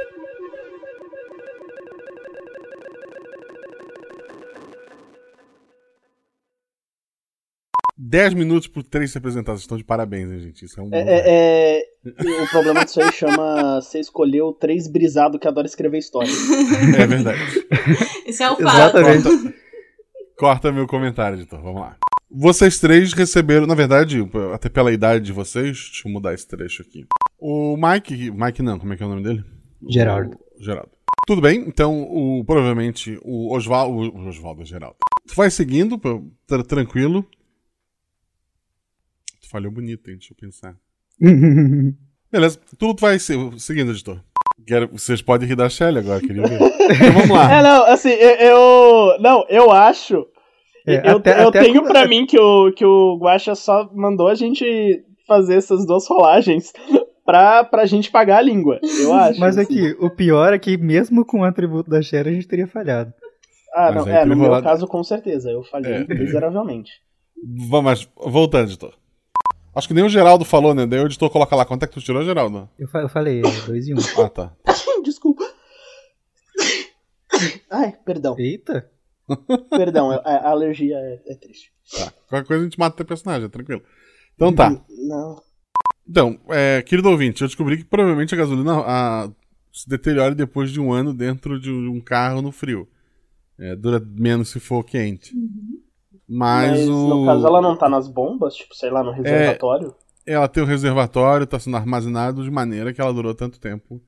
[8.13, 9.63] Dez minutos por três representados.
[9.63, 10.67] Estão de parabéns, hein, gente?
[10.67, 10.91] Isso é um.
[10.93, 13.81] É, é, é, o problema disso aí chama.
[13.81, 16.29] Você escolheu três brisados que adoram escrever história.
[16.99, 17.41] É verdade.
[18.27, 19.01] Isso é o fato.
[19.01, 19.55] Corta,
[20.37, 21.63] corta meu comentário, editor.
[21.63, 21.97] Vamos lá.
[22.31, 24.19] Vocês três receberam, na verdade,
[24.53, 27.07] até pela idade de vocês, deixa eu mudar esse trecho aqui.
[27.41, 29.43] O Mike, Mike não, como é que é o nome dele?
[29.89, 30.37] Geraldo.
[30.61, 30.91] O Geraldo.
[31.27, 34.97] Tudo bem, então o, provavelmente o Oswaldo, o Oswaldo Geraldo.
[35.27, 35.99] Tu vai seguindo,
[36.69, 37.27] tranquilo.
[39.53, 40.17] Falhou bonito, hein?
[40.17, 40.75] Deixa eu pensar.
[42.33, 44.19] Beleza, tudo vai seguindo, editor.
[44.67, 46.57] Quero, vocês podem rir da Shelly agora, queria ver.
[46.57, 47.53] Então vamos lá.
[47.53, 49.19] É, não, assim, eu.
[49.21, 50.27] Não, eu acho.
[50.87, 54.27] É, eu, até, eu até tenho pra mim que o, que o Guacha só mandou
[54.29, 56.73] a gente fazer essas duas rolagens
[57.27, 59.39] pra, pra gente pagar a língua, eu acho.
[59.39, 59.97] Mas aqui, assim.
[60.01, 63.13] o pior é que mesmo com o atributo da Shelly a gente teria falhado.
[63.75, 66.15] Ah, mas não, é, no meu caso com certeza, eu falhei é.
[66.15, 66.91] miseravelmente.
[67.69, 69.02] Vamos, voltando, editor.
[69.75, 70.87] Acho que nem o Geraldo falou, né?
[70.87, 71.64] Daí o editor coloca lá.
[71.64, 72.68] Quanto é que tu tirou, Geraldo?
[72.79, 73.99] Eu, fa eu falei, é dois e um.
[74.23, 74.53] ah, tá.
[75.03, 75.45] Desculpa.
[77.70, 78.37] Ai, perdão.
[78.39, 78.91] Eita.
[79.70, 81.73] Perdão, a, a alergia é, é, triste.
[81.91, 82.12] Tá.
[82.29, 83.83] Qualquer coisa a gente mata o teu personagem, é tranquilo.
[84.35, 84.70] Então tá.
[84.89, 85.43] Não.
[86.07, 89.31] Então, é, querido ouvinte, eu descobri que provavelmente a gasolina a,
[89.73, 92.89] se deteriora depois de um ano dentro de um carro no frio.
[93.59, 95.35] É, dura menos se for quente.
[95.35, 95.82] Uhum.
[96.35, 97.09] Mas, Mas o...
[97.09, 99.95] no caso ela não tá nas bombas, tipo, sei lá, no reservatório?
[100.26, 103.61] É, ela tem o um reservatório, tá sendo armazenado de maneira que ela durou tanto
[103.61, 104.01] tempo.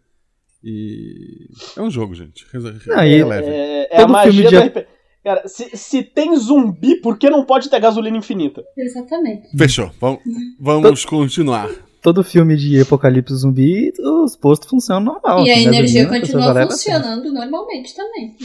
[0.63, 1.51] E.
[1.77, 2.47] É um jogo, gente.
[2.87, 3.51] Não, é, leve.
[3.51, 4.57] É, é a magia de...
[4.57, 4.87] RP...
[5.23, 8.65] Cara, se, se tem zumbi, por que não pode ter gasolina infinita?
[8.77, 9.55] Exatamente.
[9.57, 9.91] Fechou.
[10.01, 10.21] Vamos,
[10.59, 11.69] vamos continuar
[12.05, 15.47] todo filme de apocalipse zumbi, os postos funcionam normal.
[15.47, 18.37] E a energia continua funcionando normalmente também.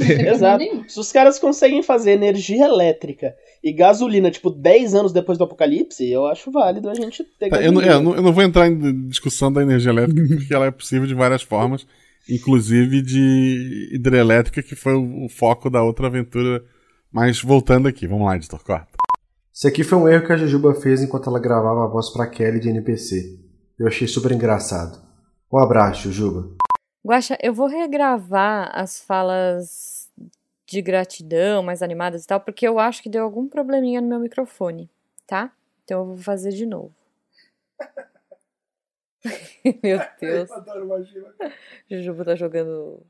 [0.32, 0.64] Exato.
[0.88, 6.10] Se os caras conseguem fazer energia elétrica e gasolina, tipo, 10 anos depois do apocalipse,
[6.10, 8.42] eu acho válido a gente ter tá, eu, não, é, eu, não, eu não vou
[8.42, 11.86] entrar em discussão da energia elétrica, porque ela é possível de várias formas,
[12.26, 16.64] inclusive de hidrelétrica, que foi o, o foco da outra aventura.
[17.12, 18.92] Mas voltando aqui, vamos lá, editor, corta.
[19.54, 22.26] Esse aqui foi um erro que a Jujuba fez enquanto ela gravava a voz para
[22.26, 23.38] Kelly de NPC.
[23.78, 24.98] Eu achei super engraçado.
[25.52, 26.56] Um abraço, Jujuba.
[27.04, 30.10] Guaxa, eu vou regravar as falas
[30.66, 34.18] de gratidão, mais animadas e tal, porque eu acho que deu algum probleminha no meu
[34.18, 34.88] microfone,
[35.26, 35.52] tá?
[35.84, 36.94] Então eu vou fazer de novo.
[39.82, 40.48] meu Deus.
[40.48, 41.34] Eu adoro magia.
[41.90, 43.02] Jujuba tá jogando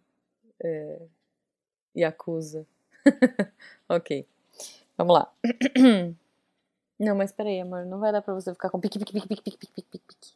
[0.60, 1.02] É...
[1.96, 2.66] Yakuza.
[3.88, 4.26] ok.
[4.98, 5.32] Vamos lá.
[7.02, 7.84] Não, mas peraí, amor.
[7.84, 10.30] Não vai dar pra você ficar com pique, pique, pique, pique, pique, pique, pique, pique.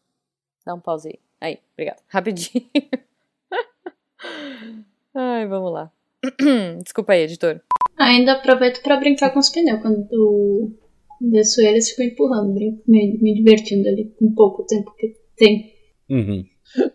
[0.67, 1.21] Dá um pause aí.
[1.41, 2.03] Aí, obrigado.
[2.09, 2.67] Rapidinho.
[5.14, 5.93] Ai, vamos lá.
[6.83, 7.62] Desculpa aí, editor.
[7.97, 9.81] Ainda aproveito pra brincar com os pneus.
[9.81, 10.77] Quando
[11.21, 15.73] desço eles, fico empurrando, brinco, me, me divertindo ali com pouco tempo que tem.
[16.11, 16.45] Uhum.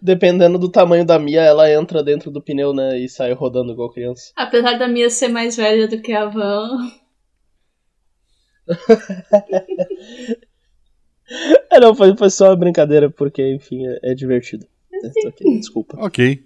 [0.02, 3.00] Dependendo do tamanho da Mia, ela entra dentro do pneu, né?
[3.00, 4.34] E sai rodando igual criança.
[4.36, 6.92] Apesar da Mia ser mais velha do que a Van.
[11.70, 14.68] é, não, foi, foi só uma brincadeira, porque, enfim, é, é divertido.
[15.28, 15.98] Okay, desculpa.
[16.00, 16.44] Ok.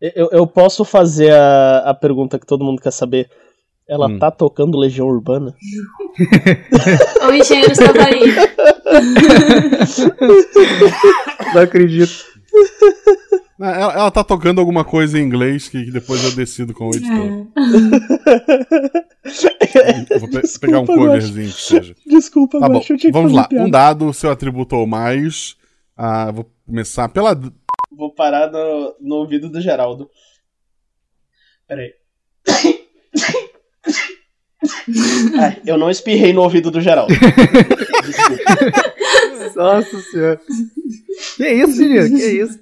[0.00, 3.30] Eu, eu posso fazer a, a pergunta que todo mundo quer saber.
[3.88, 4.18] Ela hum.
[4.18, 5.54] tá tocando Legião Urbana?
[7.28, 8.20] o engenheiro estava aí.
[11.54, 12.32] Não acredito.
[13.62, 17.46] Ela, ela tá tocando alguma coisa em inglês que, depois eu decido com o editor.
[19.74, 20.18] É.
[20.18, 21.94] vou pe Desculpa, pegar um coverzinho que seja.
[22.04, 22.82] Desculpa, tá bom.
[23.12, 23.48] Vamos lá.
[23.52, 25.56] Um dado, seu atributo ou mais.
[25.96, 27.38] Ah, vou começar pela.
[27.90, 30.10] Vou parar no, no ouvido do Geraldo.
[31.68, 31.92] Peraí.
[35.38, 37.14] Ai, eu não espirrei no ouvido do Geraldo.
[38.04, 38.42] Desculpa.
[39.54, 40.40] Nossa senhora.
[41.36, 41.78] Que isso?
[41.78, 42.58] Que isso?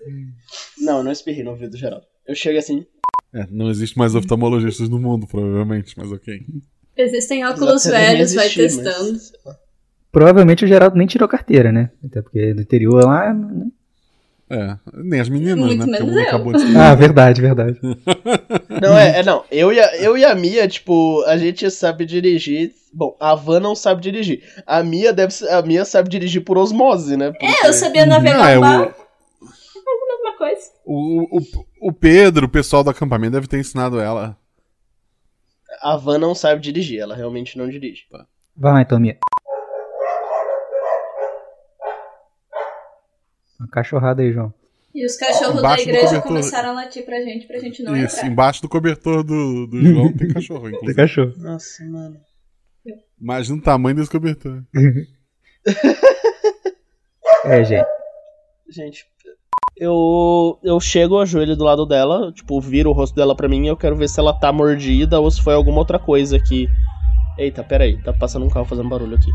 [0.80, 2.06] Não, eu não espirrei no ouvido do Geraldo.
[2.26, 2.86] Eu chego assim.
[3.34, 6.44] É, não existe mais oftalmologistas no mundo, provavelmente, mas ok.
[6.96, 9.12] Existem óculos velhos, vai testando.
[9.12, 9.32] Mas...
[10.10, 11.90] Provavelmente o Geraldo nem tirou carteira, né?
[12.04, 13.32] Até porque no interior lá.
[13.32, 13.66] Né?
[14.50, 15.98] É, nem as meninas, Muito né?
[15.98, 17.78] Porque acabou de Ah, verdade, verdade.
[18.82, 19.44] não, é, é, não.
[19.48, 22.72] Eu e, a, eu e a Mia, tipo, a gente sabe dirigir.
[22.92, 24.42] Bom, a Van não sabe dirigir.
[24.66, 27.30] A Mia deve a Mia sabe dirigir por osmose, né?
[27.30, 27.46] Porque...
[27.46, 28.92] É, eu sabia navegar ah, é, o...
[30.92, 31.40] O, o,
[31.82, 34.36] o Pedro, o pessoal do acampamento, deve ter ensinado ela.
[35.80, 38.08] A Van não sabe dirigir, ela realmente não dirige.
[38.10, 38.26] Tá.
[38.56, 39.16] Vai lá então, Mia.
[43.60, 44.52] Uma cachorrada aí, João.
[44.92, 48.28] E os cachorros da igreja começaram a latir pra gente, pra gente não Isso, entrar.
[48.28, 50.86] embaixo do cobertor do, do João tem cachorro, inclusive.
[50.86, 51.34] Tem cachorro.
[51.36, 52.20] Nossa, mano.
[53.20, 54.64] Imagina o tamanho desse cobertor.
[57.44, 57.88] é, gente.
[58.68, 59.06] Gente,
[59.80, 63.68] eu, eu chego, ajoelho do lado dela, tipo, viro o rosto dela pra mim e
[63.68, 66.68] eu quero ver se ela tá mordida ou se foi alguma outra coisa que.
[67.38, 69.30] Eita, peraí, tá passando um carro fazendo barulho aqui.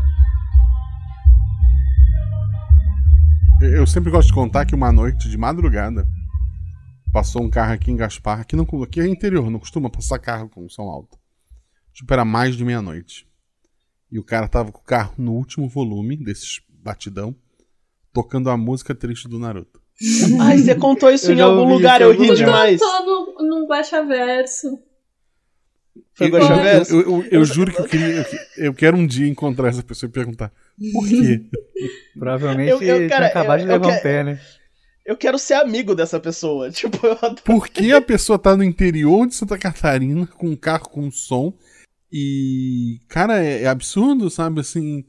[3.60, 6.06] Eu sempre gosto de contar que uma noite de madrugada
[7.12, 10.48] passou um carro aqui em Gaspar, aqui, no, aqui é interior, não costuma passar carro
[10.48, 11.18] com som alto.
[11.92, 13.26] Tipo, era mais de meia-noite.
[14.12, 17.34] E o cara tava com o carro no último volume desses batidão,
[18.12, 19.85] tocando a música triste do Naruto.
[20.40, 22.80] Ai, você contou isso em algum lugar, eu ri demais.
[22.80, 24.78] Contou no, no Baixa Verso.
[26.14, 26.94] Foi Baixa Verso?
[26.94, 28.26] Eu, eu, eu, eu, juro que eu queria.
[28.56, 30.52] Eu quero um dia encontrar essa pessoa e perguntar
[30.92, 31.42] por quê?
[32.18, 34.40] Provavelmente eu, eu, cara, acabado de levar um pé, né?
[35.04, 36.70] Eu quero ser amigo dessa pessoa.
[36.72, 37.42] Tipo, eu adoro.
[37.44, 41.54] Por que a pessoa tá no interior de Santa Catarina com um carro com som
[42.12, 43.00] e.
[43.08, 44.60] Cara, é, é absurdo, sabe?
[44.60, 45.04] Assim.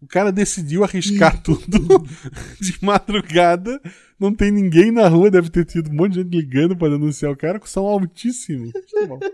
[0.00, 2.04] O cara decidiu arriscar tudo
[2.60, 3.80] de madrugada.
[4.18, 7.32] Não tem ninguém na rua, deve ter tido um monte de gente ligando para denunciar
[7.32, 8.70] o cara com som altíssimo.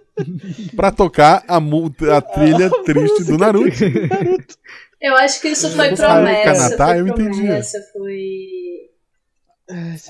[0.74, 3.84] pra tocar a, a trilha triste do Naruto.
[4.10, 4.56] Naruto.
[5.00, 6.44] Eu acho que isso foi promessa.
[6.44, 7.42] Canatá, foi eu entendi.
[7.42, 8.38] Promessa, foi.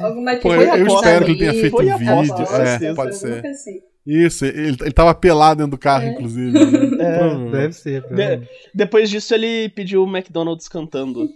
[0.01, 2.45] Alguma Pô, eu, eu espero que ele tenha feito um vídeo.
[2.91, 3.45] É, pode ser.
[3.47, 3.81] Assim.
[4.07, 6.13] Isso, ele, ele tava pelado dentro do carro, é.
[6.13, 6.53] inclusive.
[6.53, 6.85] Né?
[7.05, 8.03] É, deve ser.
[8.03, 11.29] De, depois disso, ele pediu o McDonald's cantando.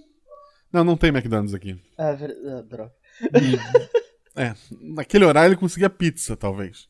[0.72, 1.78] Não, não tem McDonald's aqui.
[1.96, 2.92] Ah, ah droga.
[3.22, 6.88] E, é, naquele horário ele conseguia pizza, talvez.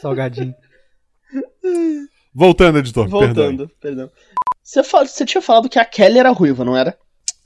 [0.00, 0.54] Salgadinho.
[2.34, 3.08] Voltando, editor.
[3.08, 3.70] Voltando, perdão.
[3.80, 4.10] perdão.
[4.62, 6.96] Você, fala, você tinha falado que a Kelly era ruiva, não era?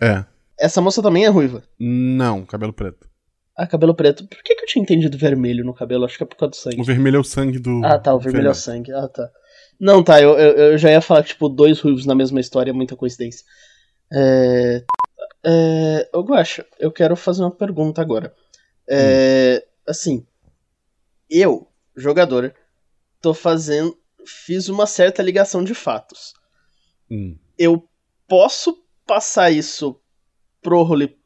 [0.00, 0.24] É.
[0.58, 1.62] Essa moça também é ruiva?
[1.78, 3.08] Não, cabelo preto.
[3.56, 4.26] Ah, cabelo preto.
[4.26, 6.04] Por que, que eu tinha entendido vermelho no cabelo?
[6.04, 6.80] Acho que é por causa do sangue.
[6.80, 7.84] O vermelho é o sangue do.
[7.84, 8.92] Ah, tá, o vermelho é o sangue.
[8.92, 9.30] Ah, tá.
[9.78, 12.70] Não, tá, eu, eu, eu, já ia falar que, tipo, dois ruivos na mesma história
[12.70, 13.44] é muita coincidência.
[14.12, 14.84] É.
[15.44, 16.10] É.
[16.12, 18.34] Ô, Guacha, eu quero fazer uma pergunta agora.
[18.88, 19.62] É.
[19.62, 19.68] Hum.
[19.86, 20.26] Assim.
[21.30, 22.54] Eu, jogador,
[23.20, 23.96] tô fazendo.
[24.26, 26.34] Fiz uma certa ligação de fatos.
[27.10, 27.36] Hum.
[27.58, 27.88] Eu
[28.26, 30.00] posso passar isso
[30.62, 31.23] pro roleplay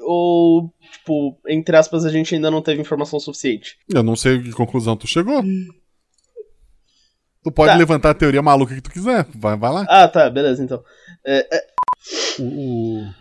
[0.00, 3.78] ou, tipo, entre aspas, a gente ainda não teve informação suficiente?
[3.88, 5.42] Eu não sei que conclusão tu chegou.
[7.42, 7.78] Tu pode tá.
[7.78, 9.26] levantar a teoria maluca que tu quiser.
[9.34, 9.86] Vai, vai lá.
[9.88, 10.82] Ah, tá, beleza, então.
[11.24, 11.66] É, é...
[12.40, 13.14] O, o...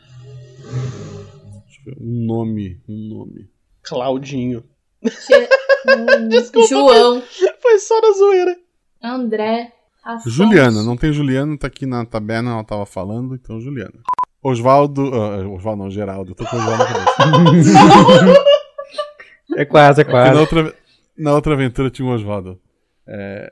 [1.99, 2.81] Um nome.
[2.87, 3.49] Um nome.
[3.81, 4.63] Claudinho.
[6.29, 7.23] Desculpa, João.
[7.61, 8.57] Foi só na zoeira.
[9.01, 9.73] André.
[10.03, 10.29] Afonso.
[10.29, 13.99] Juliana, não tem Juliana, tá aqui na taberna, ela tava falando, então Juliana.
[14.41, 15.09] Osvaldo.
[15.09, 17.71] Uh, Osvaldo não, Geraldo, tô com o Osvaldo na cabeça.
[19.57, 20.33] é quase, é quase.
[20.33, 20.75] Na outra,
[21.17, 22.59] na outra aventura tinha um Osvaldo.
[23.07, 23.51] É,